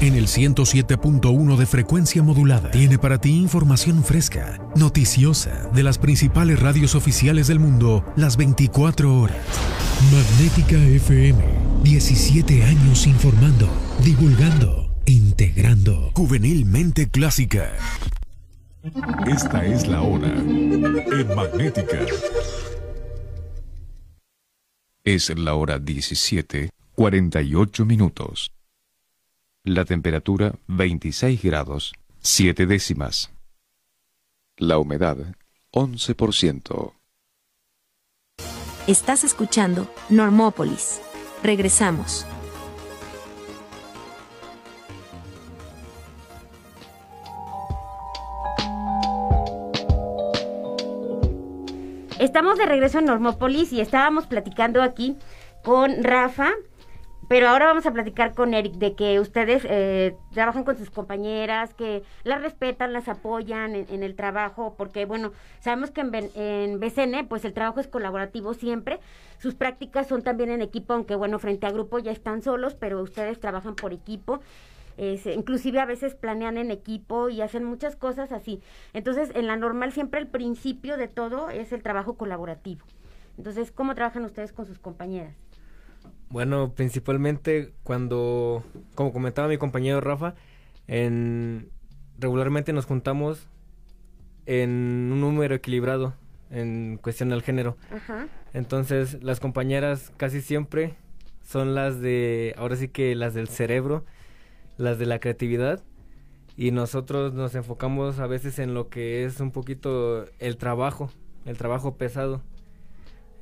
En 0.00 0.14
el 0.14 0.28
107.1 0.28 1.56
de 1.58 1.66
frecuencia 1.66 2.22
modulada 2.22 2.70
tiene 2.70 2.98
para 2.98 3.20
ti 3.20 3.36
información 3.36 4.02
fresca, 4.02 4.58
noticiosa, 4.74 5.68
de 5.74 5.82
las 5.82 5.98
principales 5.98 6.58
radios 6.58 6.94
oficiales 6.94 7.48
del 7.48 7.58
mundo, 7.58 8.02
las 8.16 8.38
24 8.38 9.20
horas. 9.20 9.36
Magnética 10.10 10.82
FM, 10.82 11.44
17 11.82 12.64
años 12.64 13.06
informando, 13.06 13.68
divulgando, 14.02 14.90
integrando. 15.04 16.12
Juvenilmente 16.14 17.10
clásica. 17.10 17.70
Esta 19.26 19.66
es 19.66 19.86
la 19.86 20.00
hora 20.00 20.32
en 20.32 21.34
Magnética. 21.36 21.98
Es 25.04 25.28
la 25.38 25.52
hora 25.52 25.78
17, 25.78 26.70
48 26.94 27.84
minutos. 27.84 28.50
La 29.64 29.84
temperatura 29.84 30.54
26 30.68 31.42
grados, 31.42 31.92
7 32.20 32.64
décimas. 32.64 33.30
La 34.56 34.78
humedad 34.78 35.18
11%. 35.72 36.94
Estás 38.86 39.22
escuchando 39.22 39.86
Normópolis. 40.08 41.02
Regresamos. 41.42 42.24
Estamos 52.18 52.56
de 52.56 52.64
regreso 52.64 52.98
en 52.98 53.04
Normópolis 53.04 53.74
y 53.74 53.82
estábamos 53.82 54.26
platicando 54.26 54.82
aquí 54.82 55.18
con 55.62 56.02
Rafa, 56.02 56.48
pero 57.30 57.48
ahora 57.48 57.66
vamos 57.66 57.86
a 57.86 57.92
platicar 57.92 58.34
con 58.34 58.54
Eric 58.54 58.72
de 58.72 58.96
que 58.96 59.20
ustedes 59.20 59.64
eh, 59.70 60.16
trabajan 60.32 60.64
con 60.64 60.76
sus 60.76 60.90
compañeras, 60.90 61.74
que 61.74 62.02
las 62.24 62.42
respetan, 62.42 62.92
las 62.92 63.06
apoyan 63.06 63.76
en, 63.76 64.02
el 64.02 64.16
trabajo, 64.16 64.74
porque 64.76 65.04
bueno, 65.04 65.30
sabemos 65.60 65.92
que 65.92 66.00
en, 66.00 66.12
en, 66.34 66.80
BCN 66.80 67.28
pues 67.28 67.44
el 67.44 67.52
trabajo 67.52 67.78
es 67.78 67.86
colaborativo 67.86 68.52
siempre, 68.52 68.98
sus 69.38 69.54
prácticas 69.54 70.08
son 70.08 70.24
también 70.24 70.50
en 70.50 70.60
equipo, 70.60 70.92
aunque 70.92 71.14
bueno, 71.14 71.38
frente 71.38 71.68
a 71.68 71.70
grupo 71.70 72.00
ya 72.00 72.10
están 72.10 72.42
solos, 72.42 72.74
pero 72.74 73.00
ustedes 73.00 73.38
trabajan 73.38 73.76
por 73.76 73.92
equipo 73.92 74.40
inclusive 75.36 75.78
a 75.78 75.86
veces 75.86 76.16
planean 76.16 76.58
en 76.58 76.72
equipo 76.72 77.30
y 77.30 77.42
hacen 77.42 77.64
muchas 77.64 77.94
cosas 77.94 78.32
así. 78.32 78.60
Entonces, 78.92 79.30
en 79.36 79.46
la 79.46 79.56
normal 79.56 79.92
siempre 79.92 80.20
el 80.20 80.26
principio 80.26 80.96
de 80.96 81.06
todo 81.06 81.48
es 81.48 81.72
el 81.72 81.82
trabajo 81.82 82.14
colaborativo. 82.14 82.84
Entonces, 83.38 83.70
¿cómo 83.70 83.94
trabajan 83.94 84.24
ustedes 84.24 84.52
con 84.52 84.66
sus 84.66 84.80
compañeras? 84.80 85.49
Bueno, 86.30 86.72
principalmente 86.74 87.72
cuando, 87.82 88.64
como 88.94 89.12
comentaba 89.12 89.48
mi 89.48 89.58
compañero 89.58 90.00
Rafa, 90.00 90.34
en, 90.86 91.68
regularmente 92.18 92.72
nos 92.72 92.86
juntamos 92.86 93.48
en 94.46 95.10
un 95.12 95.20
número 95.20 95.56
equilibrado 95.56 96.14
en 96.50 96.98
cuestión 97.02 97.30
del 97.30 97.42
género. 97.42 97.76
Entonces, 98.52 99.22
las 99.22 99.40
compañeras 99.40 100.12
casi 100.16 100.40
siempre 100.40 100.94
son 101.42 101.74
las 101.74 102.00
de, 102.00 102.54
ahora 102.56 102.76
sí 102.76 102.88
que 102.88 103.14
las 103.16 103.34
del 103.34 103.48
cerebro, 103.48 104.04
las 104.76 105.00
de 105.00 105.06
la 105.06 105.18
creatividad 105.18 105.82
y 106.56 106.70
nosotros 106.70 107.32
nos 107.32 107.54
enfocamos 107.54 108.18
a 108.20 108.26
veces 108.26 108.58
en 108.58 108.74
lo 108.74 108.88
que 108.88 109.24
es 109.24 109.40
un 109.40 109.50
poquito 109.50 110.26
el 110.38 110.56
trabajo, 110.58 111.10
el 111.44 111.56
trabajo 111.56 111.96
pesado. 111.96 112.42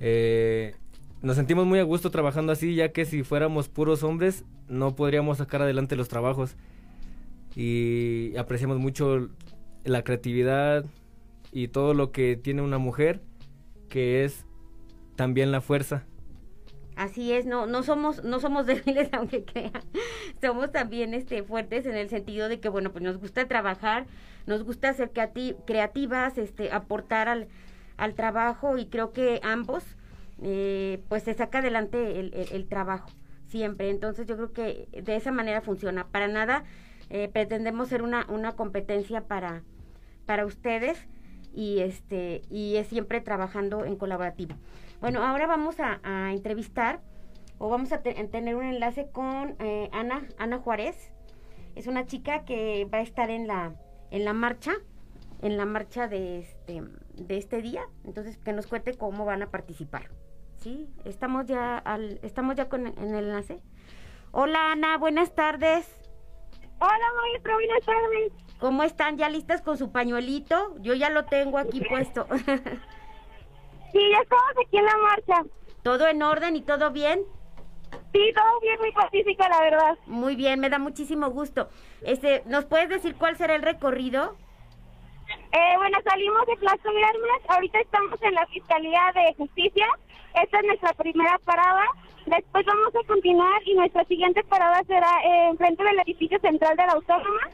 Eh, 0.00 0.75
nos 1.23 1.37
sentimos 1.37 1.67
muy 1.67 1.79
a 1.79 1.85
gusto 1.85 2.11
trabajando 2.11 2.53
así, 2.53 2.75
ya 2.75 2.93
que 2.93 3.05
si 3.05 3.23
fuéramos 3.23 3.69
puros 3.69 4.03
hombres 4.03 4.45
no 4.69 4.95
podríamos 4.95 5.39
sacar 5.39 5.63
adelante 5.63 5.97
los 5.97 6.09
trabajos. 6.09 6.57
Y 7.57 8.37
apreciamos 8.37 8.79
mucho 8.79 9.29
la 9.85 10.05
creatividad 10.05 10.85
y 11.51 11.69
todo 11.69 11.95
lo 11.95 12.13
que 12.13 12.37
tiene 12.37 12.63
una 12.63 12.79
mujer, 12.79 13.21
que 13.89 14.25
es 14.25 14.47
también 15.17 15.51
la 15.51 15.61
fuerza. 15.61 16.05
Así 16.95 17.33
es, 17.33 17.47
no, 17.47 17.67
no 17.67 17.83
somos, 17.83 18.23
no 18.23 18.39
somos 18.39 18.67
débiles 18.67 19.09
aunque 19.13 19.45
crean, 19.45 19.83
somos 20.41 20.71
también 20.71 21.15
este 21.15 21.43
fuertes 21.43 21.87
en 21.87 21.97
el 21.97 22.09
sentido 22.09 22.49
de 22.49 22.61
que 22.61 22.69
bueno 22.69 22.93
pues 22.93 23.03
nos 23.03 23.19
gusta 23.19 23.47
trabajar, 23.49 24.07
nos 24.47 24.63
gusta 24.63 24.93
ser 24.93 25.11
creativas, 25.11 26.39
este, 26.39 26.71
aportar 26.71 27.29
al, 27.29 27.49
al 27.97 28.15
trabajo 28.15 28.79
y 28.79 28.87
creo 28.87 29.13
que 29.13 29.41
ambos 29.43 29.85
eh, 30.42 31.02
pues 31.09 31.25
se 31.25 31.35
saca 31.35 31.59
adelante 31.59 32.21
el, 32.21 32.33
el, 32.35 32.68
trabajo 32.68 33.11
siempre. 33.47 33.90
Entonces 33.90 34.26
yo 34.26 34.37
creo 34.37 34.52
que 34.52 34.88
de 35.02 35.16
esa 35.16 35.33
manera 35.33 35.61
funciona. 35.61 36.07
Para 36.09 36.28
nada 36.28 36.64
eh, 37.11 37.28
pretendemos 37.28 37.88
ser 37.88 38.02
una, 38.02 38.26
una 38.28 38.52
competencia 38.52 39.26
para, 39.26 39.62
para 40.26 40.45
ustedes 40.45 41.09
y 41.54 41.80
este 41.80 42.42
y 42.50 42.76
es 42.76 42.87
siempre 42.87 43.21
trabajando 43.21 43.85
en 43.85 43.97
colaborativo. 43.97 44.54
Bueno, 45.00 45.23
ahora 45.25 45.47
vamos 45.47 45.76
a, 45.80 46.00
entrevistar 46.33 47.00
o 47.59 47.68
vamos 47.68 47.92
a 47.92 48.02
tener 48.02 48.57
un 48.57 48.64
enlace 48.64 49.09
con 49.11 49.57
eh, 49.59 49.88
Ana, 49.92 50.26
Ana 50.38 50.59
Juárez. 50.59 51.12
Es 51.75 51.87
una 51.87 52.07
chica 52.07 52.45
que 52.45 52.87
va 52.92 52.99
a 52.99 53.02
estar 53.02 53.30
en 53.30 53.47
la, 53.47 53.75
en 54.11 54.25
la 54.25 54.33
marcha, 54.33 54.73
en 55.40 55.57
la 55.57 55.64
marcha 55.64 56.09
de 56.09 56.40
este, 56.40 56.83
de 57.14 57.37
este 57.37 57.62
día. 57.62 57.83
Entonces, 58.04 58.38
que 58.38 58.52
nos 58.52 58.66
cuente 58.66 58.97
cómo 58.97 59.25
van 59.25 59.42
a 59.42 59.50
participar. 59.50 60.11
¿Sí? 60.57 60.88
Estamos 61.04 61.47
ya, 61.47 61.78
al, 61.78 62.18
estamos 62.23 62.57
ya 62.57 62.68
con, 62.68 62.87
en 62.87 63.14
el 63.14 63.25
enlace. 63.26 63.62
Hola 64.33 64.73
Ana, 64.73 64.99
buenas 64.99 65.35
tardes. 65.35 65.88
Hola 66.80 67.12
maestro, 67.23 67.54
buenas 67.54 67.85
tardes. 67.85 68.33
¿Cómo 68.61 68.83
están? 68.83 69.16
¿Ya 69.16 69.28
listas 69.28 69.62
con 69.62 69.78
su 69.78 69.92
pañuelito? 69.92 70.76
Yo 70.80 70.95
ya 70.95 71.11
lo 71.11 71.25
tengo 71.26 71.59
aquí 71.59 71.80
puesto. 71.88 72.26
Sí, 73.92 74.00
ya 74.11 74.21
estamos 74.21 74.52
aquí 74.66 74.76
en 74.76 74.85
la 74.85 74.97
marcha. 74.97 75.45
¿Todo 75.83 76.09
en 76.09 76.23
orden 76.23 76.57
y 76.57 76.62
todo 76.62 76.90
bien? 76.90 77.21
Sí, 78.12 78.33
todo 78.35 78.61
bien, 78.61 78.78
muy 78.80 78.92
pacífico, 78.92 79.45
la 79.49 79.61
verdad. 79.61 79.99
Muy 80.07 80.37
bien, 80.37 80.61
me 80.61 80.71
da 80.71 80.78
muchísimo 80.78 81.30
gusto. 81.30 81.68
Este, 82.02 82.42
¿Nos 82.47 82.64
puedes 82.64 82.88
decir 82.88 83.14
cuál 83.16 83.37
será 83.37 83.54
el 83.54 83.62
recorrido? 83.62 84.37
Eh, 85.53 85.75
bueno, 85.77 85.99
salimos 86.05 86.47
de 86.47 86.57
Plaza 86.57 86.91
de 86.91 87.05
Armas, 87.05 87.41
ahorita 87.49 87.81
estamos 87.81 88.23
en 88.23 88.35
la 88.35 88.47
Fiscalía 88.47 89.01
de 89.15 89.35
Justicia, 89.35 89.87
esta 90.43 90.59
es 90.59 90.67
nuestra 90.67 90.93
primera 90.93 91.39
parada, 91.45 91.85
después 92.27 92.65
vamos 92.67 92.95
a 92.95 93.07
continuar 93.07 93.63
y 93.65 93.75
nuestra 93.75 94.05
siguiente 94.05 94.43
parada 94.45 94.83
será 94.87 95.09
eh, 95.25 95.49
enfrente 95.51 95.85
del 95.85 96.01
edificio 96.01 96.39
central 96.41 96.77
de 96.77 96.87
la 96.87 96.93
Autónoma 96.93 97.49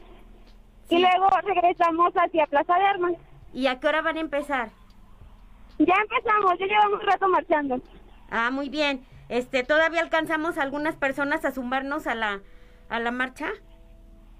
y 0.89 0.99
luego 0.99 1.27
regresamos 1.43 2.13
hacia 2.13 2.47
Plaza 2.47 2.75
de 2.75 2.85
Armas. 2.85 3.13
¿Y 3.53 3.67
a 3.67 3.79
qué 3.79 3.87
hora 3.87 4.01
van 4.01 4.17
a 4.17 4.21
empezar? 4.21 4.69
Ya 5.79 5.95
empezamos, 5.95 6.57
ya 6.59 6.65
llevamos 6.65 6.99
un 7.01 7.07
rato 7.07 7.27
marchando. 7.27 7.81
Ah, 8.29 8.51
muy 8.51 8.69
bien. 8.69 9.05
Este, 9.29 9.63
¿todavía 9.63 10.01
alcanzamos 10.01 10.57
algunas 10.57 10.95
personas 10.95 11.43
a 11.45 11.51
sumarnos 11.51 12.07
a 12.07 12.15
la 12.15 12.41
a 12.89 12.99
la 12.99 13.11
marcha? 13.11 13.47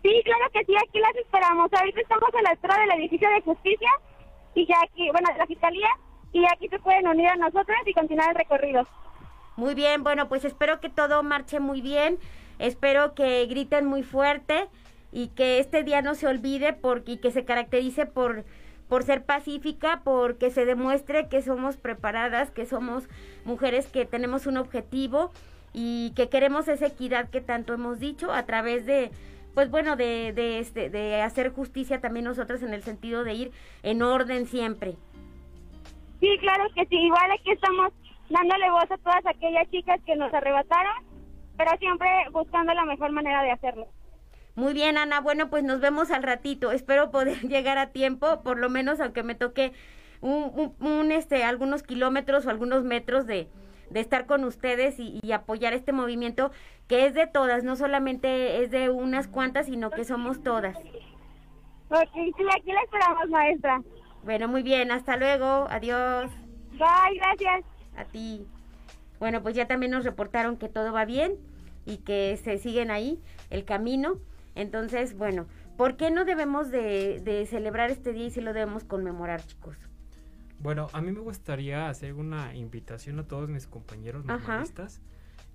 Sí, 0.05 0.21
claro 0.23 0.45
que 0.53 0.63
sí, 0.65 0.73
aquí 0.77 0.99
las 0.99 1.15
esperamos. 1.15 1.73
Ahorita 1.73 1.99
estamos 1.99 2.29
a 2.31 2.41
la 2.43 2.51
espera 2.51 2.77
del 2.77 2.91
edificio 2.91 3.27
de 3.27 3.41
justicia 3.41 3.89
y 4.53 4.67
ya 4.67 4.75
aquí, 4.83 5.09
bueno, 5.09 5.27
de 5.33 5.39
la 5.39 5.47
fiscalía 5.47 5.89
y 6.31 6.45
aquí 6.45 6.67
se 6.69 6.77
pueden 6.77 7.07
unir 7.07 7.27
a 7.27 7.35
nosotros 7.37 7.75
y 7.87 7.93
continuar 7.93 8.29
el 8.29 8.35
recorrido. 8.35 8.87
Muy 9.55 9.73
bien, 9.73 10.03
bueno, 10.03 10.29
pues 10.29 10.45
espero 10.45 10.79
que 10.79 10.89
todo 10.89 11.23
marche 11.23 11.59
muy 11.59 11.81
bien. 11.81 12.19
Espero 12.59 13.15
que 13.15 13.47
griten 13.47 13.87
muy 13.87 14.03
fuerte 14.03 14.67
y 15.11 15.29
que 15.29 15.57
este 15.57 15.83
día 15.83 16.03
no 16.03 16.13
se 16.13 16.27
olvide 16.27 16.73
porque, 16.73 17.13
y 17.13 17.17
que 17.17 17.31
se 17.31 17.43
caracterice 17.43 18.05
por, 18.05 18.45
por 18.87 19.01
ser 19.01 19.25
pacífica, 19.25 20.01
porque 20.03 20.51
se 20.51 20.65
demuestre 20.65 21.29
que 21.29 21.41
somos 21.41 21.77
preparadas, 21.77 22.51
que 22.51 22.67
somos 22.67 23.09
mujeres 23.43 23.87
que 23.87 24.05
tenemos 24.05 24.45
un 24.45 24.57
objetivo 24.57 25.31
y 25.73 26.13
que 26.15 26.29
queremos 26.29 26.67
esa 26.67 26.85
equidad 26.85 27.31
que 27.31 27.41
tanto 27.41 27.73
hemos 27.73 27.99
dicho 27.99 28.31
a 28.31 28.45
través 28.45 28.85
de 28.85 29.09
pues 29.55 29.71
bueno 29.71 29.95
de 29.95 30.33
de, 30.33 30.59
este, 30.59 30.91
de 30.91 31.21
hacer 31.21 31.51
justicia 31.51 31.99
también 32.01 32.25
nosotros 32.25 32.61
en 32.61 32.73
el 32.73 32.83
sentido 32.83 33.23
de 33.23 33.33
ir 33.33 33.51
en 33.81 34.03
orden 34.03 34.45
siempre 34.45 34.95
sí 36.19 36.37
claro 36.39 36.65
que 36.75 36.85
sí 36.85 36.95
igual 36.95 37.31
aquí 37.31 37.51
estamos 37.51 37.91
dándole 38.29 38.69
voz 38.69 38.91
a 38.91 38.97
todas 38.97 39.25
aquellas 39.25 39.67
chicas 39.71 39.99
que 40.05 40.15
nos 40.15 40.31
arrebataron 40.31 40.93
pero 41.57 41.71
siempre 41.79 42.07
buscando 42.31 42.73
la 42.73 42.85
mejor 42.85 43.11
manera 43.11 43.41
de 43.41 43.51
hacerlo 43.51 43.87
muy 44.55 44.73
bien, 44.73 44.97
Ana. 44.97 45.19
Bueno, 45.19 45.49
pues 45.49 45.65
nos 45.65 45.81
vemos 45.81 46.11
al 46.11 46.23
ratito. 46.23 46.71
Espero 46.71 47.11
poder 47.11 47.37
llegar 47.47 47.77
a 47.77 47.91
tiempo, 47.91 48.41
por 48.41 48.57
lo 48.57 48.69
menos 48.69 49.01
aunque 49.01 49.21
me 49.21 49.35
toque 49.35 49.73
un, 50.21 50.73
un, 50.79 51.11
este, 51.11 51.43
algunos 51.43 51.83
kilómetros 51.83 52.45
o 52.45 52.49
algunos 52.49 52.83
metros 52.83 53.27
de, 53.27 53.49
de 53.89 53.99
estar 53.99 54.25
con 54.25 54.43
ustedes 54.43 54.99
y, 54.99 55.31
apoyar 55.31 55.73
este 55.73 55.91
movimiento 55.91 56.51
que 56.87 57.05
es 57.05 57.13
de 57.13 57.27
todas, 57.27 57.63
no 57.63 57.75
solamente 57.75 58.61
es 58.63 58.71
de 58.71 58.89
unas 58.89 59.27
cuantas, 59.27 59.65
sino 59.65 59.89
que 59.89 60.05
somos 60.05 60.43
todas. 60.43 60.77
Sí, 60.77 60.93
aquí 61.89 62.71
la 62.71 62.81
esperamos, 62.83 63.29
maestra. 63.29 63.81
Bueno, 64.23 64.47
muy 64.47 64.63
bien, 64.63 64.91
hasta 64.91 65.17
luego, 65.17 65.67
adiós. 65.69 66.31
Bye, 66.71 67.17
gracias. 67.17 67.63
A 67.95 68.05
ti. 68.05 68.45
Bueno, 69.19 69.41
pues 69.41 69.55
ya 69.55 69.67
también 69.67 69.91
nos 69.91 70.03
reportaron 70.03 70.57
que 70.57 70.67
todo 70.67 70.91
va 70.91 71.05
bien 71.05 71.37
y 71.85 71.97
que 71.97 72.37
se 72.37 72.57
siguen 72.57 72.91
ahí 72.91 73.21
el 73.49 73.65
camino. 73.65 74.15
Entonces, 74.55 75.17
bueno, 75.17 75.47
¿por 75.77 75.95
qué 75.95 76.11
no 76.11 76.25
debemos 76.25 76.71
de, 76.71 77.19
de 77.21 77.45
celebrar 77.45 77.91
este 77.91 78.13
día 78.13 78.27
y 78.27 78.31
si 78.31 78.41
lo 78.41 78.53
debemos 78.53 78.83
conmemorar, 78.83 79.41
chicos? 79.45 79.77
Bueno, 80.65 80.87
a 80.93 81.01
mí 81.01 81.11
me 81.11 81.19
gustaría 81.19 81.89
hacer 81.89 82.15
una 82.15 82.55
invitación 82.55 83.19
a 83.19 83.27
todos 83.27 83.47
mis 83.47 83.67
compañeros 83.67 84.25
normalistas, 84.25 84.99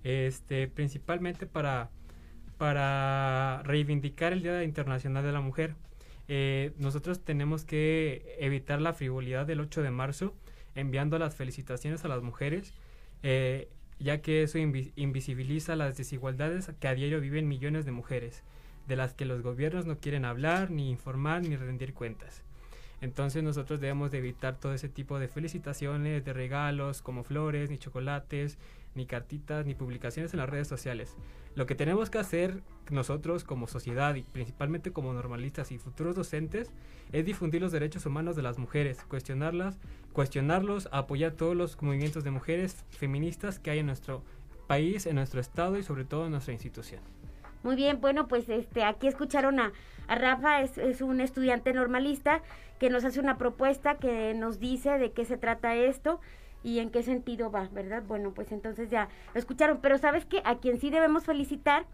este, 0.05 0.69
principalmente 0.69 1.45
para, 1.45 1.89
para 2.57 3.61
reivindicar 3.65 4.31
el 4.31 4.41
Día 4.41 4.63
Internacional 4.63 5.25
de 5.25 5.33
la 5.33 5.41
Mujer. 5.41 5.75
Eh, 6.29 6.71
nosotros 6.77 7.25
tenemos 7.25 7.65
que 7.65 8.37
evitar 8.39 8.79
la 8.79 8.93
frivolidad 8.93 9.45
del 9.45 9.59
8 9.59 9.81
de 9.81 9.91
marzo, 9.91 10.33
enviando 10.75 11.19
las 11.19 11.35
felicitaciones 11.35 12.05
a 12.05 12.07
las 12.07 12.23
mujeres, 12.23 12.73
eh, 13.21 13.67
ya 13.99 14.21
que 14.21 14.43
eso 14.43 14.59
invisibiliza 14.59 15.75
las 15.75 15.97
desigualdades 15.97 16.71
que 16.79 16.87
a 16.87 16.95
diario 16.95 17.19
viven 17.19 17.49
millones 17.49 17.83
de 17.83 17.91
mujeres, 17.91 18.43
de 18.87 18.95
las 18.95 19.13
que 19.13 19.25
los 19.25 19.41
gobiernos 19.41 19.85
no 19.85 19.97
quieren 19.97 20.23
hablar, 20.23 20.71
ni 20.71 20.89
informar, 20.89 21.41
ni 21.41 21.57
rendir 21.57 21.93
cuentas. 21.93 22.43
Entonces 23.01 23.43
nosotros 23.43 23.81
debemos 23.81 24.11
de 24.11 24.19
evitar 24.19 24.55
todo 24.57 24.73
ese 24.73 24.87
tipo 24.87 25.19
de 25.19 25.27
felicitaciones, 25.27 26.23
de 26.23 26.33
regalos 26.33 27.01
como 27.01 27.23
flores, 27.23 27.69
ni 27.69 27.77
chocolates, 27.77 28.57
ni 28.93 29.05
cartitas, 29.05 29.65
ni 29.65 29.73
publicaciones 29.73 30.33
en 30.33 30.39
las 30.39 30.49
redes 30.49 30.67
sociales. 30.67 31.15
Lo 31.55 31.65
que 31.65 31.75
tenemos 31.75 32.09
que 32.09 32.19
hacer 32.19 32.61
nosotros 32.89 33.43
como 33.43 33.67
sociedad 33.67 34.15
y 34.15 34.21
principalmente 34.21 34.91
como 34.91 35.13
normalistas 35.13 35.71
y 35.71 35.77
futuros 35.77 36.15
docentes 36.15 36.71
es 37.11 37.25
difundir 37.25 37.61
los 37.61 37.71
derechos 37.71 38.05
humanos 38.05 38.35
de 38.35 38.43
las 38.43 38.57
mujeres, 38.57 39.03
cuestionarlas, 39.07 39.77
cuestionarlos, 40.13 40.87
apoyar 40.91 41.33
todos 41.33 41.55
los 41.55 41.81
movimientos 41.81 42.23
de 42.23 42.31
mujeres 42.31 42.85
feministas 42.89 43.59
que 43.59 43.71
hay 43.71 43.79
en 43.79 43.87
nuestro 43.87 44.23
país, 44.67 45.05
en 45.05 45.15
nuestro 45.15 45.41
estado 45.41 45.77
y 45.77 45.83
sobre 45.83 46.05
todo 46.05 46.25
en 46.25 46.31
nuestra 46.31 46.53
institución. 46.53 47.01
Muy 47.63 47.75
bien, 47.75 48.01
bueno, 48.01 48.27
pues 48.27 48.49
este, 48.49 48.83
aquí 48.83 49.07
escucharon 49.07 49.59
a, 49.59 49.71
a 50.07 50.15
Rafa, 50.15 50.61
es, 50.61 50.77
es, 50.77 51.01
un 51.01 51.21
estudiante 51.21 51.73
normalista 51.73 52.41
que 52.81 52.89
nos 52.89 53.05
hace 53.05 53.19
una 53.19 53.37
propuesta 53.37 53.97
que 53.97 54.33
nos 54.33 54.59
dice 54.59 54.97
de 54.97 55.11
qué 55.11 55.23
se 55.23 55.37
trata 55.37 55.75
esto 55.75 56.19
y 56.63 56.79
en 56.79 56.89
qué 56.89 57.03
sentido 57.03 57.51
va, 57.51 57.69
¿verdad? 57.71 58.01
Bueno, 58.07 58.31
pues 58.33 58.51
entonces 58.51 58.89
ya 58.89 59.07
lo 59.35 59.39
escucharon, 59.39 59.81
pero 59.83 59.99
sabes 59.99 60.25
que 60.25 60.41
a 60.45 60.55
quien 60.55 60.79
sí 60.79 60.89
debemos 60.89 61.25
felicitar 61.25 61.85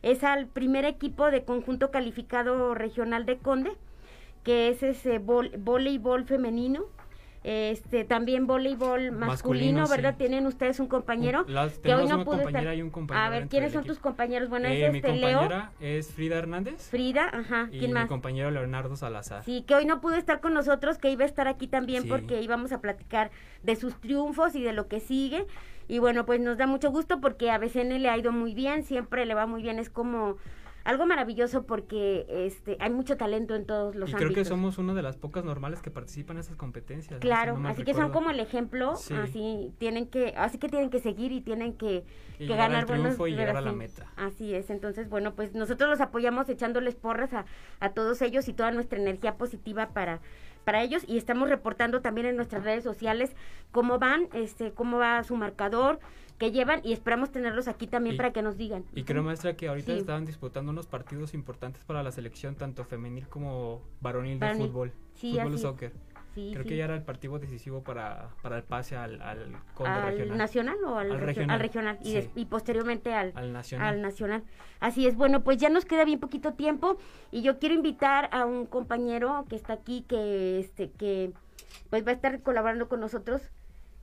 es 0.00 0.24
al 0.24 0.46
primer 0.46 0.86
equipo 0.86 1.30
de 1.30 1.44
conjunto 1.44 1.90
calificado 1.90 2.74
regional 2.74 3.26
de 3.26 3.36
Conde, 3.36 3.72
que 4.42 4.70
es 4.70 4.82
ese 4.82 5.18
voleibol 5.18 6.24
femenino 6.24 6.86
este 7.42 8.04
también 8.04 8.46
voleibol 8.46 9.12
masculino, 9.12 9.88
¿verdad? 9.88 10.16
Tienen 10.16 10.46
ustedes 10.46 10.78
un 10.78 10.88
compañero 10.88 11.46
que 11.82 11.94
hoy 11.94 12.06
no 12.06 12.24
pudo 12.24 12.40
estar. 12.40 12.74
Y 12.74 12.82
un 12.82 12.90
compañero 12.90 13.26
a 13.26 13.30
ver, 13.30 13.48
¿quiénes 13.48 13.72
son 13.72 13.84
tus 13.84 13.98
compañeros? 13.98 14.50
Bueno, 14.50 14.68
es 14.68 14.74
eh, 14.74 14.86
este 14.86 14.92
mi 14.92 15.20
compañera 15.20 15.72
es 15.80 16.10
Frida 16.12 16.36
Hernández. 16.36 16.90
Frida, 16.90 17.30
ajá, 17.32 17.68
¿quién 17.70 17.90
y 17.90 17.94
más? 17.94 18.04
mi 18.04 18.08
compañero 18.08 18.50
Leonardo 18.50 18.94
Salazar. 18.96 19.42
Sí, 19.44 19.62
que 19.66 19.74
hoy 19.74 19.86
no 19.86 20.00
pudo 20.00 20.16
estar 20.16 20.40
con 20.40 20.52
nosotros, 20.52 20.98
que 20.98 21.10
iba 21.10 21.24
a 21.24 21.26
estar 21.26 21.48
aquí 21.48 21.66
también 21.66 22.08
porque 22.08 22.42
íbamos 22.42 22.72
a 22.72 22.80
platicar 22.80 23.30
de 23.62 23.76
sus 23.76 23.98
triunfos 24.00 24.54
y 24.54 24.62
de 24.62 24.72
lo 24.72 24.88
que 24.88 25.00
sigue. 25.00 25.46
Y 25.88 25.98
bueno, 25.98 26.24
pues 26.24 26.40
nos 26.40 26.58
da 26.58 26.66
mucho 26.66 26.90
gusto 26.90 27.20
porque 27.20 27.50
a 27.50 27.58
BCN 27.58 28.00
le 28.00 28.10
ha 28.10 28.16
ido 28.16 28.32
muy 28.32 28.54
bien, 28.54 28.84
siempre 28.84 29.26
le 29.26 29.34
va 29.34 29.46
muy 29.46 29.62
bien, 29.62 29.78
es 29.78 29.90
como 29.90 30.36
algo 30.84 31.06
maravilloso 31.06 31.64
porque 31.64 32.26
este 32.28 32.76
hay 32.80 32.90
mucho 32.90 33.16
talento 33.16 33.54
en 33.54 33.66
todos 33.66 33.94
los 33.94 34.10
y 34.10 34.14
creo 34.14 34.32
que 34.32 34.44
somos 34.44 34.78
una 34.78 34.94
de 34.94 35.02
las 35.02 35.16
pocas 35.16 35.44
normales 35.44 35.82
que 35.82 35.90
participan 35.90 36.36
en 36.36 36.40
esas 36.40 36.56
competencias. 36.56 37.20
Claro, 37.20 37.60
así 37.64 37.84
que 37.84 37.94
son 37.94 38.12
como 38.12 38.30
el 38.30 38.40
ejemplo, 38.40 38.92
así 38.92 39.72
tienen 39.78 40.06
que 40.06 40.34
así 40.36 40.58
que 40.58 40.68
tienen 40.68 40.90
que 40.90 41.00
seguir 41.00 41.32
y 41.32 41.40
tienen 41.40 41.74
que, 41.74 42.04
ganar 42.38 42.86
buenos 42.86 43.18
y 43.18 43.32
llegar 43.32 43.56
a 43.56 43.60
la 43.60 43.72
meta. 43.72 44.06
Así 44.16 44.54
es, 44.54 44.70
entonces 44.70 45.08
bueno, 45.08 45.34
pues 45.34 45.54
nosotros 45.54 45.90
los 45.90 46.00
apoyamos 46.00 46.48
echándoles 46.48 46.94
porras 46.94 47.32
a, 47.32 47.44
a 47.80 47.90
todos 47.90 48.22
ellos 48.22 48.48
y 48.48 48.52
toda 48.52 48.70
nuestra 48.70 48.98
energía 48.98 49.36
positiva 49.36 49.90
para 49.90 50.20
para 50.64 50.82
ellos. 50.82 51.02
Y 51.06 51.18
estamos 51.18 51.48
reportando 51.48 52.00
también 52.00 52.26
en 52.26 52.36
nuestras 52.36 52.64
redes 52.64 52.84
sociales 52.84 53.34
cómo 53.72 53.98
van, 53.98 54.28
este, 54.32 54.72
cómo 54.72 54.98
va 54.98 55.22
su 55.24 55.36
marcador, 55.36 56.00
que 56.40 56.52
llevan 56.52 56.80
y 56.82 56.94
esperamos 56.94 57.30
tenerlos 57.30 57.68
aquí 57.68 57.86
también 57.86 58.16
para 58.16 58.32
que 58.32 58.40
nos 58.40 58.56
digan. 58.56 58.82
Y 58.94 59.04
creo, 59.04 59.22
maestra, 59.22 59.54
que 59.56 59.68
ahorita 59.68 59.92
estaban 59.92 60.24
disputando 60.24 60.72
unos 60.72 60.86
partidos 60.86 61.34
importantes 61.34 61.84
para 61.84 62.02
la 62.02 62.10
selección, 62.12 62.54
tanto 62.54 62.82
femenil 62.82 63.28
como 63.28 63.82
varonil 64.00 64.40
de 64.40 64.54
fútbol, 64.54 64.90
fútbol 65.14 65.54
y 65.54 65.58
soccer. 65.58 65.92
Creo 66.32 66.64
que 66.64 66.76
ya 66.78 66.84
era 66.84 66.94
el 66.94 67.02
partido 67.02 67.38
decisivo 67.38 67.82
para, 67.82 68.30
para 68.40 68.56
el 68.56 68.62
pase 68.62 68.96
al, 68.96 69.20
al, 69.20 69.54
¿Al 69.84 70.38
nacional 70.38 70.76
o 70.86 70.96
al, 70.96 71.20
regional? 71.20 71.50
Al 71.50 71.60
regional 71.60 71.98
y, 72.02 72.16
y, 72.34 72.46
posteriormente 72.46 73.12
al, 73.12 73.32
al 73.34 73.52
nacional. 73.52 73.88
al 73.88 74.00
nacional. 74.00 74.44
Así 74.78 75.06
es, 75.06 75.16
bueno, 75.16 75.42
pues 75.42 75.58
ya 75.58 75.68
nos 75.68 75.84
queda 75.84 76.06
bien 76.06 76.20
poquito 76.20 76.54
tiempo 76.54 76.96
y 77.30 77.42
yo 77.42 77.58
quiero 77.58 77.74
invitar 77.74 78.30
a 78.32 78.46
un 78.46 78.64
compañero 78.64 79.44
que 79.50 79.56
está 79.56 79.74
aquí, 79.74 80.06
que, 80.08 80.60
este, 80.60 80.90
que 80.92 81.34
pues 81.90 82.06
va 82.06 82.12
a 82.12 82.14
estar 82.14 82.40
colaborando 82.40 82.88
con 82.88 83.00
nosotros 83.00 83.42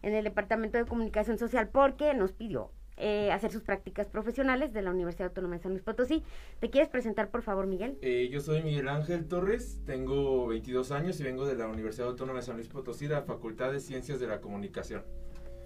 en 0.01 0.13
el 0.13 0.23
Departamento 0.23 0.77
de 0.77 0.85
Comunicación 0.85 1.37
Social 1.37 1.69
porque 1.69 2.13
nos 2.13 2.31
pidió 2.31 2.71
eh, 2.99 3.31
hacer 3.31 3.51
sus 3.51 3.61
prácticas 3.61 4.07
profesionales 4.07 4.73
de 4.73 4.81
la 4.81 4.89
Universidad 4.89 5.27
Autónoma 5.27 5.57
de 5.57 5.61
San 5.61 5.71
Luis 5.71 5.83
Potosí. 5.83 6.23
¿Te 6.59 6.71
quieres 6.71 6.89
presentar, 6.89 7.29
por 7.29 7.43
favor, 7.43 7.67
Miguel? 7.67 7.95
Eh, 8.01 8.27
yo 8.31 8.39
soy 8.39 8.63
Miguel 8.63 8.87
Ángel 8.87 9.27
Torres, 9.27 9.79
tengo 9.85 10.47
22 10.47 10.91
años 10.91 11.19
y 11.19 11.23
vengo 11.23 11.45
de 11.45 11.55
la 11.55 11.67
Universidad 11.67 12.07
Autónoma 12.07 12.39
de 12.39 12.45
San 12.45 12.55
Luis 12.55 12.67
Potosí, 12.67 13.05
de 13.05 13.13
la 13.13 13.21
Facultad 13.21 13.71
de 13.71 13.79
Ciencias 13.81 14.19
de 14.19 14.25
la 14.25 14.41
Comunicación. 14.41 15.03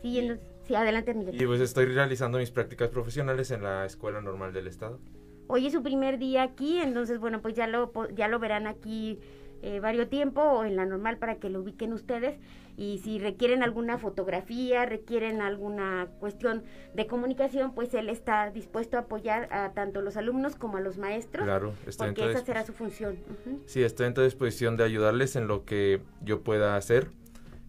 Sí, 0.02 0.30
sí 0.68 0.76
adelante, 0.76 1.14
Miguel. 1.14 1.42
Y 1.42 1.46
pues 1.46 1.62
estoy 1.62 1.86
realizando 1.86 2.38
mis 2.38 2.52
prácticas 2.52 2.90
profesionales 2.90 3.50
en 3.52 3.64
la 3.64 3.86
Escuela 3.86 4.20
Normal 4.20 4.52
del 4.52 4.68
Estado. 4.68 5.00
Hoy 5.48 5.68
es 5.68 5.74
su 5.74 5.84
primer 5.84 6.18
día 6.18 6.44
aquí, 6.44 6.80
entonces, 6.80 7.20
bueno, 7.20 7.42
pues 7.42 7.56
ya 7.56 7.68
lo, 7.68 7.94
ya 8.14 8.28
lo 8.28 8.40
verán 8.40 8.68
aquí 8.68 9.20
eh, 9.62 9.80
varios 9.80 10.10
tiempo 10.10 10.42
o 10.42 10.66
en 10.66 10.76
la 10.76 10.86
normal 10.86 11.18
para 11.18 11.36
que 11.36 11.50
lo 11.50 11.62
ubiquen 11.62 11.94
ustedes 11.94 12.38
y 12.78 13.00
si 13.00 13.20
requieren 13.20 13.64
alguna 13.64 13.98
fotografía, 13.98 14.86
requieren 14.86 15.42
alguna 15.42 16.08
cuestión 16.20 16.64
de 16.94 17.06
comunicación, 17.06 17.74
pues 17.74 17.94
él 17.94 18.10
está 18.10 18.50
dispuesto 18.50 18.98
a 18.98 19.02
apoyar 19.02 19.54
a 19.54 19.74
tanto 19.74 20.02
los 20.02 20.18
alumnos 20.18 20.56
como 20.56 20.78
a 20.78 20.82
los 20.82 20.98
maestros. 20.98 21.46
Claro, 21.46 21.74
porque 21.98 22.32
esa 22.32 22.44
será 22.44 22.66
su 22.66 22.74
función. 22.74 23.18
Sí, 23.66 23.84
estoy 23.84 24.08
en 24.08 24.14
toda 24.14 24.26
disposición 24.26 24.78
de 24.78 24.84
ayudarles 24.84 25.36
en 25.36 25.48
lo 25.48 25.66
que 25.66 26.02
yo 26.24 26.42
pueda 26.42 26.76
hacer. 26.76 27.10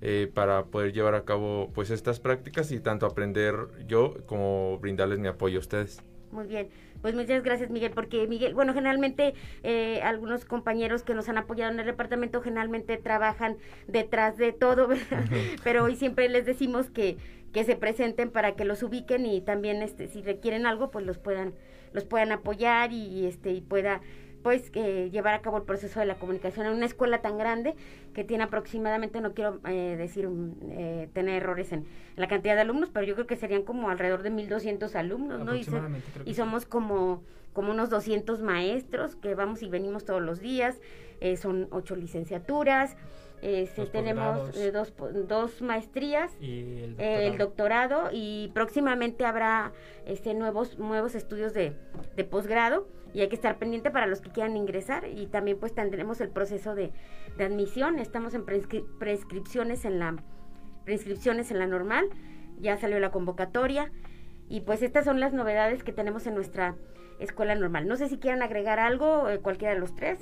Eh, 0.04 0.28
para 0.34 0.64
poder 0.64 0.92
llevar 0.92 1.14
a 1.14 1.24
cabo 1.24 1.70
pues 1.74 1.90
estas 1.90 2.18
prácticas 2.18 2.72
y 2.72 2.80
tanto 2.80 3.06
aprender 3.06 3.54
yo 3.86 4.16
como 4.26 4.76
brindarles 4.80 5.20
mi 5.20 5.28
apoyo 5.28 5.58
a 5.58 5.60
ustedes. 5.60 6.02
Muy 6.32 6.48
bien, 6.48 6.68
pues 7.02 7.14
muchas 7.14 7.42
gracias 7.42 7.70
Miguel, 7.70 7.90
porque 7.90 8.26
Miguel, 8.26 8.54
bueno, 8.54 8.72
generalmente 8.72 9.34
eh, 9.62 10.00
algunos 10.02 10.44
compañeros 10.44 11.02
que 11.02 11.14
nos 11.14 11.28
han 11.28 11.36
apoyado 11.36 11.72
en 11.72 11.80
el 11.80 11.86
departamento 11.86 12.40
generalmente 12.40 12.96
trabajan 12.96 13.58
detrás 13.88 14.38
de 14.38 14.52
todo, 14.52 14.86
¿verdad? 14.88 15.24
Pero 15.62 15.84
hoy 15.84 15.96
siempre 15.96 16.28
les 16.28 16.46
decimos 16.46 16.90
que, 16.90 17.18
que 17.52 17.64
se 17.64 17.76
presenten 17.76 18.30
para 18.30 18.52
que 18.54 18.64
los 18.64 18.82
ubiquen 18.82 19.26
y 19.26 19.40
también 19.40 19.82
este 19.82 20.08
si 20.08 20.22
requieren 20.22 20.64
algo 20.64 20.90
pues 20.90 21.04
los 21.04 21.18
puedan 21.18 21.54
los 21.92 22.04
puedan 22.04 22.32
apoyar 22.32 22.92
y 22.92 23.26
este 23.26 23.50
y 23.50 23.60
pueda 23.60 24.00
pues 24.42 24.70
eh, 24.74 25.08
llevar 25.12 25.34
a 25.34 25.40
cabo 25.40 25.56
el 25.56 25.62
proceso 25.62 26.00
de 26.00 26.06
la 26.06 26.16
comunicación 26.16 26.66
en 26.66 26.72
una 26.72 26.86
escuela 26.86 27.22
tan 27.22 27.38
grande 27.38 27.74
que 28.12 28.24
tiene 28.24 28.44
aproximadamente, 28.44 29.20
no 29.20 29.34
quiero 29.34 29.60
eh, 29.68 29.94
decir 29.96 30.28
eh, 30.70 31.08
tener 31.12 31.42
errores 31.42 31.72
en, 31.72 31.86
la 32.16 32.28
cantidad 32.28 32.54
de 32.54 32.62
alumnos, 32.62 32.90
pero 32.92 33.06
yo 33.06 33.14
creo 33.14 33.26
que 33.26 33.36
serían 33.36 33.62
como 33.62 33.88
alrededor 33.88 34.22
de 34.22 34.30
1.200 34.30 34.94
alumnos, 34.96 35.44
¿no? 35.44 35.54
Y, 35.54 35.66
y 36.26 36.34
somos 36.34 36.66
como, 36.66 37.22
como 37.52 37.70
unos 37.70 37.88
200 37.88 38.42
maestros 38.42 39.16
que 39.16 39.34
vamos 39.34 39.62
y 39.62 39.68
venimos 39.68 40.04
todos 40.04 40.20
los 40.20 40.40
días, 40.40 40.80
son 41.40 41.68
ocho 41.70 41.94
licenciaturas. 41.94 42.96
Este, 43.40 43.86
tenemos 43.86 44.52
dos, 44.72 44.92
dos 45.26 45.62
maestrías, 45.62 46.30
y 46.40 46.82
el, 46.82 47.00
el, 47.00 47.38
doctorado 47.38 48.10
y 48.12 48.50
próximamente 48.54 49.24
habrá 49.24 49.72
este, 50.06 50.34
nuevos, 50.34 50.78
nuevos 50.78 51.16
estudios 51.16 51.52
de, 51.52 51.72
de 52.14 52.24
posgrado 52.24 52.86
y 53.14 53.20
hay 53.20 53.28
que 53.28 53.34
estar 53.34 53.58
pendiente 53.58 53.90
para 53.90 54.06
los 54.06 54.20
que 54.20 54.30
quieran 54.30 54.56
ingresar. 54.56 55.06
Y 55.06 55.26
también 55.26 55.58
pues 55.58 55.74
tendremos 55.74 56.20
el 56.20 56.30
proceso 56.30 56.74
de, 56.74 56.92
admisión, 57.38 57.98
estamos 57.98 58.34
en 58.34 58.44
prescripciones 58.44 59.84
en 59.84 59.98
la 59.98 60.16
prescripciones 60.84 61.52
en 61.52 61.60
la 61.60 61.66
normal, 61.66 62.08
ya 62.58 62.76
salió 62.76 62.98
la 62.98 63.10
convocatoria. 63.10 63.92
Y 64.48 64.60
pues 64.62 64.82
estas 64.82 65.04
son 65.04 65.20
las 65.20 65.32
novedades 65.32 65.82
que 65.82 65.92
tenemos 65.92 66.26
en 66.26 66.34
nuestra 66.34 66.74
escuela 67.20 67.54
normal. 67.54 67.86
No 67.86 67.96
sé 67.96 68.08
si 68.08 68.18
quieran 68.18 68.42
agregar 68.42 68.78
algo, 68.80 69.28
eh, 69.28 69.38
cualquiera 69.38 69.74
de 69.74 69.80
los 69.80 69.94
tres, 69.94 70.18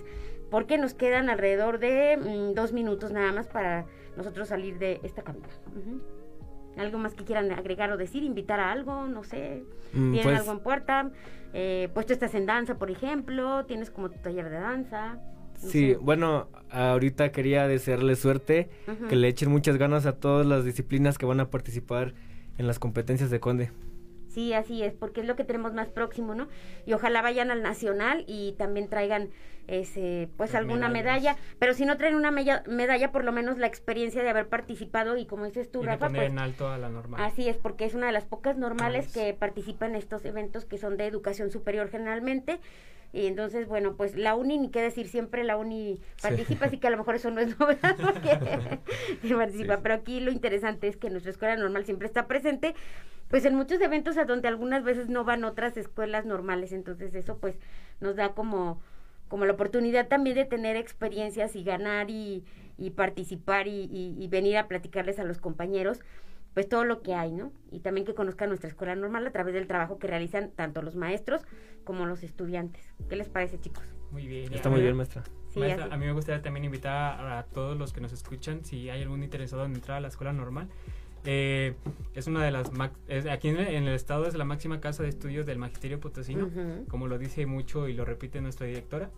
porque 0.51 0.79
nos 0.79 0.95
quedan 0.95 1.31
alrededor 1.31 1.79
de 1.79 2.17
mm, 2.17 2.55
dos 2.55 2.73
minutos 2.73 3.11
nada 3.13 3.33
más 3.33 3.49
para 3.49 3.87
nosotros 4.17 4.49
salir 4.49 4.79
de 4.79 5.01
esta 5.03 5.23
cabina. 5.23 5.49
¿Algo 6.77 6.99
más 6.99 7.15
que 7.15 7.25
quieran 7.25 7.51
agregar 7.53 7.91
o 7.93 7.97
decir? 7.97 8.23
¿Invitar 8.23 8.61
a 8.61 8.71
algo? 8.71 9.07
No 9.07 9.25
sé. 9.25 9.65
Mm, 9.93 10.13
¿Tienen 10.13 10.23
pues 10.23 10.39
algo 10.39 10.53
en 10.53 10.61
puerta? 10.61 11.11
Eh, 11.53 11.89
pues 11.95 12.07
tú 12.07 12.13
estás 12.13 12.35
en 12.35 12.47
danza, 12.47 12.79
por 12.79 12.91
ejemplo. 12.91 13.65
¿Tienes 13.67 13.91
como 13.91 14.11
tu 14.11 14.19
taller 14.19 14.49
de 14.51 14.59
danza? 14.59 15.19
sí, 15.57 15.95
bueno, 16.01 16.49
ahorita 16.71 17.33
quería 17.33 17.69
desearle 17.69 18.17
suerte, 18.17 18.71
que 19.11 19.17
le 19.17 19.29
echen 19.29 19.51
muchas 19.51 19.77
ganas 19.77 20.07
a 20.07 20.17
todas 20.17 20.47
las 20.47 20.65
disciplinas 20.65 21.19
que 21.19 21.27
van 21.27 21.39
a 21.39 21.51
participar 21.51 22.15
en 22.57 22.67
las 22.67 22.79
competencias 22.79 23.31
de 23.31 23.41
Conde. 23.41 23.71
Sí, 24.29 24.53
así 24.53 24.83
es, 24.83 24.95
porque 24.95 25.21
es 25.21 25.27
lo 25.27 25.35
que 25.35 25.45
tenemos 25.45 25.75
más 25.75 25.89
próximo, 25.89 26.35
¿no? 26.35 26.49
Y 26.87 26.93
ojalá 26.93 27.21
vayan 27.21 27.51
al 27.51 27.63
nacional 27.63 28.25
y 28.29 28.53
también 28.53 28.89
traigan 28.89 29.31
ese, 29.67 30.29
pues 30.37 30.55
alguna 30.55 30.89
medalla, 30.89 31.37
pero 31.59 31.75
si 31.75 31.85
no 31.85 31.97
traen 31.97 32.15
una 32.15 32.31
medalla, 32.31 33.13
por 33.13 33.25
lo 33.25 33.33
menos 33.33 33.59
la 33.59 33.67
experiencia 33.67 34.23
de 34.23 34.31
haber 34.31 34.49
participado 34.49 35.17
y 35.17 35.27
como 35.27 35.45
dices 35.45 35.71
tú, 35.71 35.83
Rafa, 35.83 36.09
pues, 36.09 36.23
en 36.23 36.39
alto 36.39 36.69
a 36.69 36.79
la 36.79 36.89
normal. 36.89 37.23
Así 37.23 37.49
es, 37.49 37.57
porque 37.57 37.85
es 37.85 37.95
una 37.95 38.07
de 38.07 38.13
las 38.13 38.25
pocas 38.25 38.57
normales 38.57 39.13
que 39.13 39.33
participan 39.35 39.91
en 39.91 39.97
estos 39.97 40.25
eventos 40.25 40.65
que 40.65 40.79
son 40.79 40.97
de 40.97 41.07
educación 41.07 41.51
superior 41.51 41.89
generalmente. 41.89 42.61
Y 43.13 43.27
entonces, 43.27 43.67
bueno, 43.67 43.97
pues 43.97 44.17
la 44.17 44.37
uni, 44.37 44.59
ni 44.59 44.71
qué 44.71 44.81
decir, 44.81 45.09
siempre 45.09 45.43
la 45.43 45.57
uni 45.57 46.01
participa, 46.23 46.67
así 46.67 46.79
que 46.79 46.87
a 46.87 46.91
lo 46.91 46.97
mejor 46.97 47.17
eso 47.17 47.31
no 47.31 47.41
es 47.41 47.59
novedad 47.59 47.97
porque 48.01 48.39
participa. 49.35 49.79
Pero 49.79 49.95
aquí 49.95 50.21
lo 50.21 50.31
interesante 50.31 50.87
es 50.87 50.97
que 50.97 51.11
nuestra 51.11 51.33
escuela 51.33 51.57
normal 51.57 51.85
siempre 51.85 52.07
está 52.07 52.27
presente, 52.27 52.75
pues 53.29 53.45
en 53.45 53.57
muchos 53.57 53.81
eventos 53.81 54.17
a 54.17 54.25
donde 54.25 54.49
algunas 54.49 54.85
veces 54.85 55.09
no 55.09 55.25
van 55.25 55.45
otras 55.45 55.77
escuelas 55.77 56.25
normales. 56.25 56.73
Entonces 56.73 57.15
eso 57.15 57.39
pues 57.39 57.59
nos 58.01 58.15
da 58.15 58.31
como 58.31 58.81
como 59.31 59.47
la 59.47 59.53
oportunidad 59.53 60.09
también 60.09 60.35
de 60.35 60.45
tener 60.45 60.77
experiencias 60.77 61.55
y 61.55 61.63
ganar 61.63 62.11
y, 62.11 62.45
y 62.77 62.91
participar 62.91 63.69
y, 63.69 63.89
y, 63.91 64.29
venir 64.29 64.59
a 64.59 64.67
platicarles 64.67 65.21
a 65.21 65.25
los 65.25 65.39
compañeros 65.39 66.01
pues 66.53 66.69
todo 66.69 66.83
lo 66.85 67.01
que 67.01 67.15
hay, 67.15 67.31
¿no? 67.31 67.53
Y 67.71 67.79
también 67.79 68.05
que 68.05 68.13
conozcan 68.13 68.49
nuestra 68.49 68.69
escuela 68.69 68.97
normal 68.97 69.25
a 69.25 69.31
través 69.31 69.55
del 69.55 69.69
trabajo 69.69 70.01
que 70.01 70.09
realizan 70.09 70.51
tanto 70.51 70.83
los 70.83 70.97
maestros 70.97 71.43
como 71.85 72.07
los 72.07 72.25
estudiantes. 72.25 72.93
¿Qué 73.09 73.15
les 73.15 73.29
parece, 73.29 73.61
chicos? 73.61 73.85
Muy 74.11 74.27
bien. 74.27 74.53
Está 74.53 74.69
muy 74.69 74.81
bien, 74.81 74.97
maestra. 74.97 75.23
maestra, 75.55 75.87
a 75.87 75.97
mí 75.97 76.07
me 76.07 76.13
gustaría 76.13 76.43
también 76.43 76.65
invitar 76.65 77.25
a, 77.25 77.45
todos 77.45 77.79
los 77.79 77.93
que 77.93 78.01
nos 78.01 78.13
escuchan, 78.13 78.65
si 78.65 78.91
hay 78.91 79.01
algún 79.01 79.23
interesado 79.23 79.65
en 79.65 79.75
entrar 79.75 79.99
a 79.99 80.01
la 80.01 80.09
escuela 80.09 80.33
normal, 80.33 80.69
eh, 81.25 81.75
es 82.15 82.27
una 82.27 82.45
de 82.45 82.51
las 82.51 82.71
aquí 83.31 83.49
en 83.49 83.59
el, 83.59 83.89
estado 83.89 84.27
es 84.27 84.35
la 84.35 84.45
máxima 84.45 84.81
casa 84.81 85.03
de 85.03 85.11
estudios 85.11 85.47
del 85.47 85.59
magisterio 85.59 86.01
potosino, 86.01 86.51
como 86.89 87.09
lo 87.09 87.19
dice 87.19 87.47
mucho 87.47 87.89
y 87.89 87.93
lo 87.93 88.05
repite 88.05 88.41
nuestra 88.41 88.67
directora, 88.67 89.11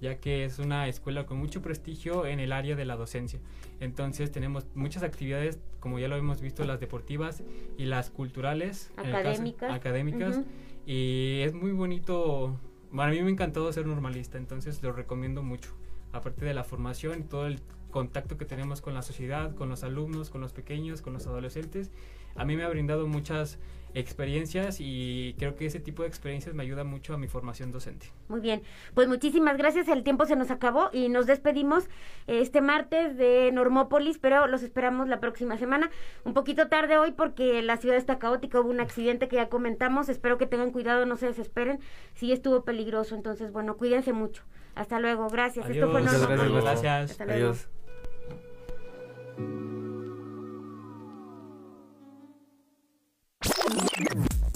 ya 0.00 0.16
que 0.16 0.44
es 0.44 0.58
una 0.58 0.86
escuela 0.86 1.26
con 1.26 1.38
mucho 1.38 1.60
prestigio 1.60 2.26
en 2.26 2.38
el 2.38 2.52
área 2.52 2.76
de 2.76 2.84
la 2.84 2.96
docencia. 2.96 3.40
Entonces 3.80 4.30
tenemos 4.30 4.66
muchas 4.74 5.02
actividades, 5.02 5.58
como 5.80 5.98
ya 5.98 6.08
lo 6.08 6.16
hemos 6.16 6.40
visto, 6.40 6.64
las 6.64 6.78
deportivas 6.78 7.42
y 7.76 7.86
las 7.86 8.10
culturales, 8.10 8.92
académicas, 8.96 9.72
académicas 9.72 10.40
y 10.86 11.40
es 11.42 11.54
muy 11.54 11.72
bonito. 11.72 12.58
Bueno, 12.90 13.10
a 13.10 13.14
mí 13.14 13.20
me 13.20 13.28
ha 13.28 13.30
encantado 13.30 13.70
ser 13.72 13.86
normalista, 13.86 14.38
entonces 14.38 14.82
lo 14.82 14.92
recomiendo 14.92 15.42
mucho. 15.42 15.70
Aparte 16.12 16.46
de 16.46 16.54
la 16.54 16.64
formación 16.64 17.20
y 17.20 17.22
todo 17.24 17.46
el 17.46 17.60
contacto 17.90 18.36
que 18.36 18.44
tenemos 18.44 18.80
con 18.80 18.94
la 18.94 19.02
sociedad, 19.02 19.54
con 19.54 19.68
los 19.68 19.84
alumnos, 19.84 20.30
con 20.30 20.40
los 20.40 20.52
pequeños, 20.52 21.02
con 21.02 21.12
los 21.12 21.26
adolescentes, 21.26 21.90
a 22.36 22.44
mí 22.44 22.56
me 22.56 22.64
ha 22.64 22.68
brindado 22.68 23.06
muchas 23.06 23.58
experiencias 23.94 24.76
y 24.80 25.34
creo 25.38 25.56
que 25.56 25.66
ese 25.66 25.80
tipo 25.80 26.02
de 26.02 26.08
experiencias 26.08 26.54
me 26.54 26.62
ayuda 26.62 26.84
mucho 26.84 27.14
a 27.14 27.18
mi 27.18 27.26
formación 27.26 27.72
docente. 27.72 28.12
Muy 28.28 28.40
bien, 28.40 28.62
pues 28.94 29.08
muchísimas 29.08 29.56
gracias, 29.56 29.88
el 29.88 30.04
tiempo 30.04 30.26
se 30.26 30.36
nos 30.36 30.50
acabó 30.50 30.90
y 30.92 31.08
nos 31.08 31.26
despedimos 31.26 31.88
este 32.26 32.60
martes 32.60 33.16
de 33.16 33.50
Normópolis, 33.52 34.18
pero 34.18 34.46
los 34.46 34.62
esperamos 34.62 35.08
la 35.08 35.20
próxima 35.20 35.56
semana, 35.56 35.90
un 36.24 36.34
poquito 36.34 36.68
tarde 36.68 36.98
hoy 36.98 37.12
porque 37.12 37.62
la 37.62 37.78
ciudad 37.78 37.96
está 37.96 38.18
caótica, 38.18 38.60
hubo 38.60 38.70
un 38.70 38.80
accidente 38.80 39.26
que 39.26 39.36
ya 39.36 39.48
comentamos, 39.48 40.08
espero 40.08 40.38
que 40.38 40.46
tengan 40.46 40.70
cuidado, 40.70 41.06
no 41.06 41.16
se 41.16 41.26
desesperen, 41.26 41.80
sí 42.14 42.30
estuvo 42.30 42.64
peligroso, 42.64 43.14
entonces 43.14 43.52
bueno, 43.52 43.76
cuídense 43.76 44.12
mucho. 44.12 44.44
Hasta 44.74 45.00
luego, 45.00 45.28
gracias. 45.28 45.68
Esto 45.68 45.90
fue 45.90 46.02
Normópolis. 46.02 46.62
Gracias. 46.62 47.20
Adiós. 47.20 47.68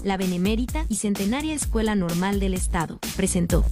La 0.05 0.16
Benemérita 0.16 0.85
y 0.88 0.97
Centenaria 0.97 1.55
Escuela 1.55 1.95
Normal 1.95 2.40
del 2.40 2.55
Estado 2.55 2.99
presentó 3.14 3.64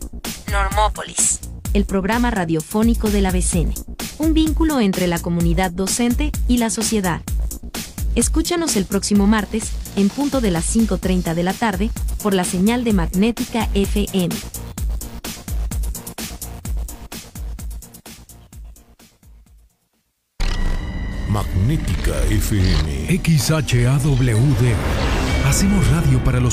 Normópolis, 0.50 1.40
el 1.74 1.84
programa 1.84 2.30
radiofónico 2.30 3.10
de 3.10 3.20
la 3.20 3.32
BCN, 3.32 3.74
un 4.18 4.32
vínculo 4.32 4.78
entre 4.80 5.08
la 5.08 5.18
comunidad 5.18 5.72
docente 5.72 6.30
y 6.46 6.58
la 6.58 6.70
sociedad. 6.70 7.22
Escúchanos 8.14 8.76
el 8.76 8.84
próximo 8.84 9.26
martes, 9.26 9.72
en 9.96 10.08
punto 10.08 10.40
de 10.40 10.52
las 10.52 10.74
5.30 10.74 11.34
de 11.34 11.42
la 11.42 11.52
tarde, 11.52 11.90
por 12.22 12.34
la 12.34 12.44
señal 12.44 12.84
de 12.84 12.92
Magnética 12.92 13.68
FM. 13.74 14.34
Magnética 21.30 22.12
FM. 22.28 23.06
XHAWD. 23.22 24.74
Hacemos 25.46 25.88
radio 25.90 26.22
para 26.24 26.40
los 26.40 26.48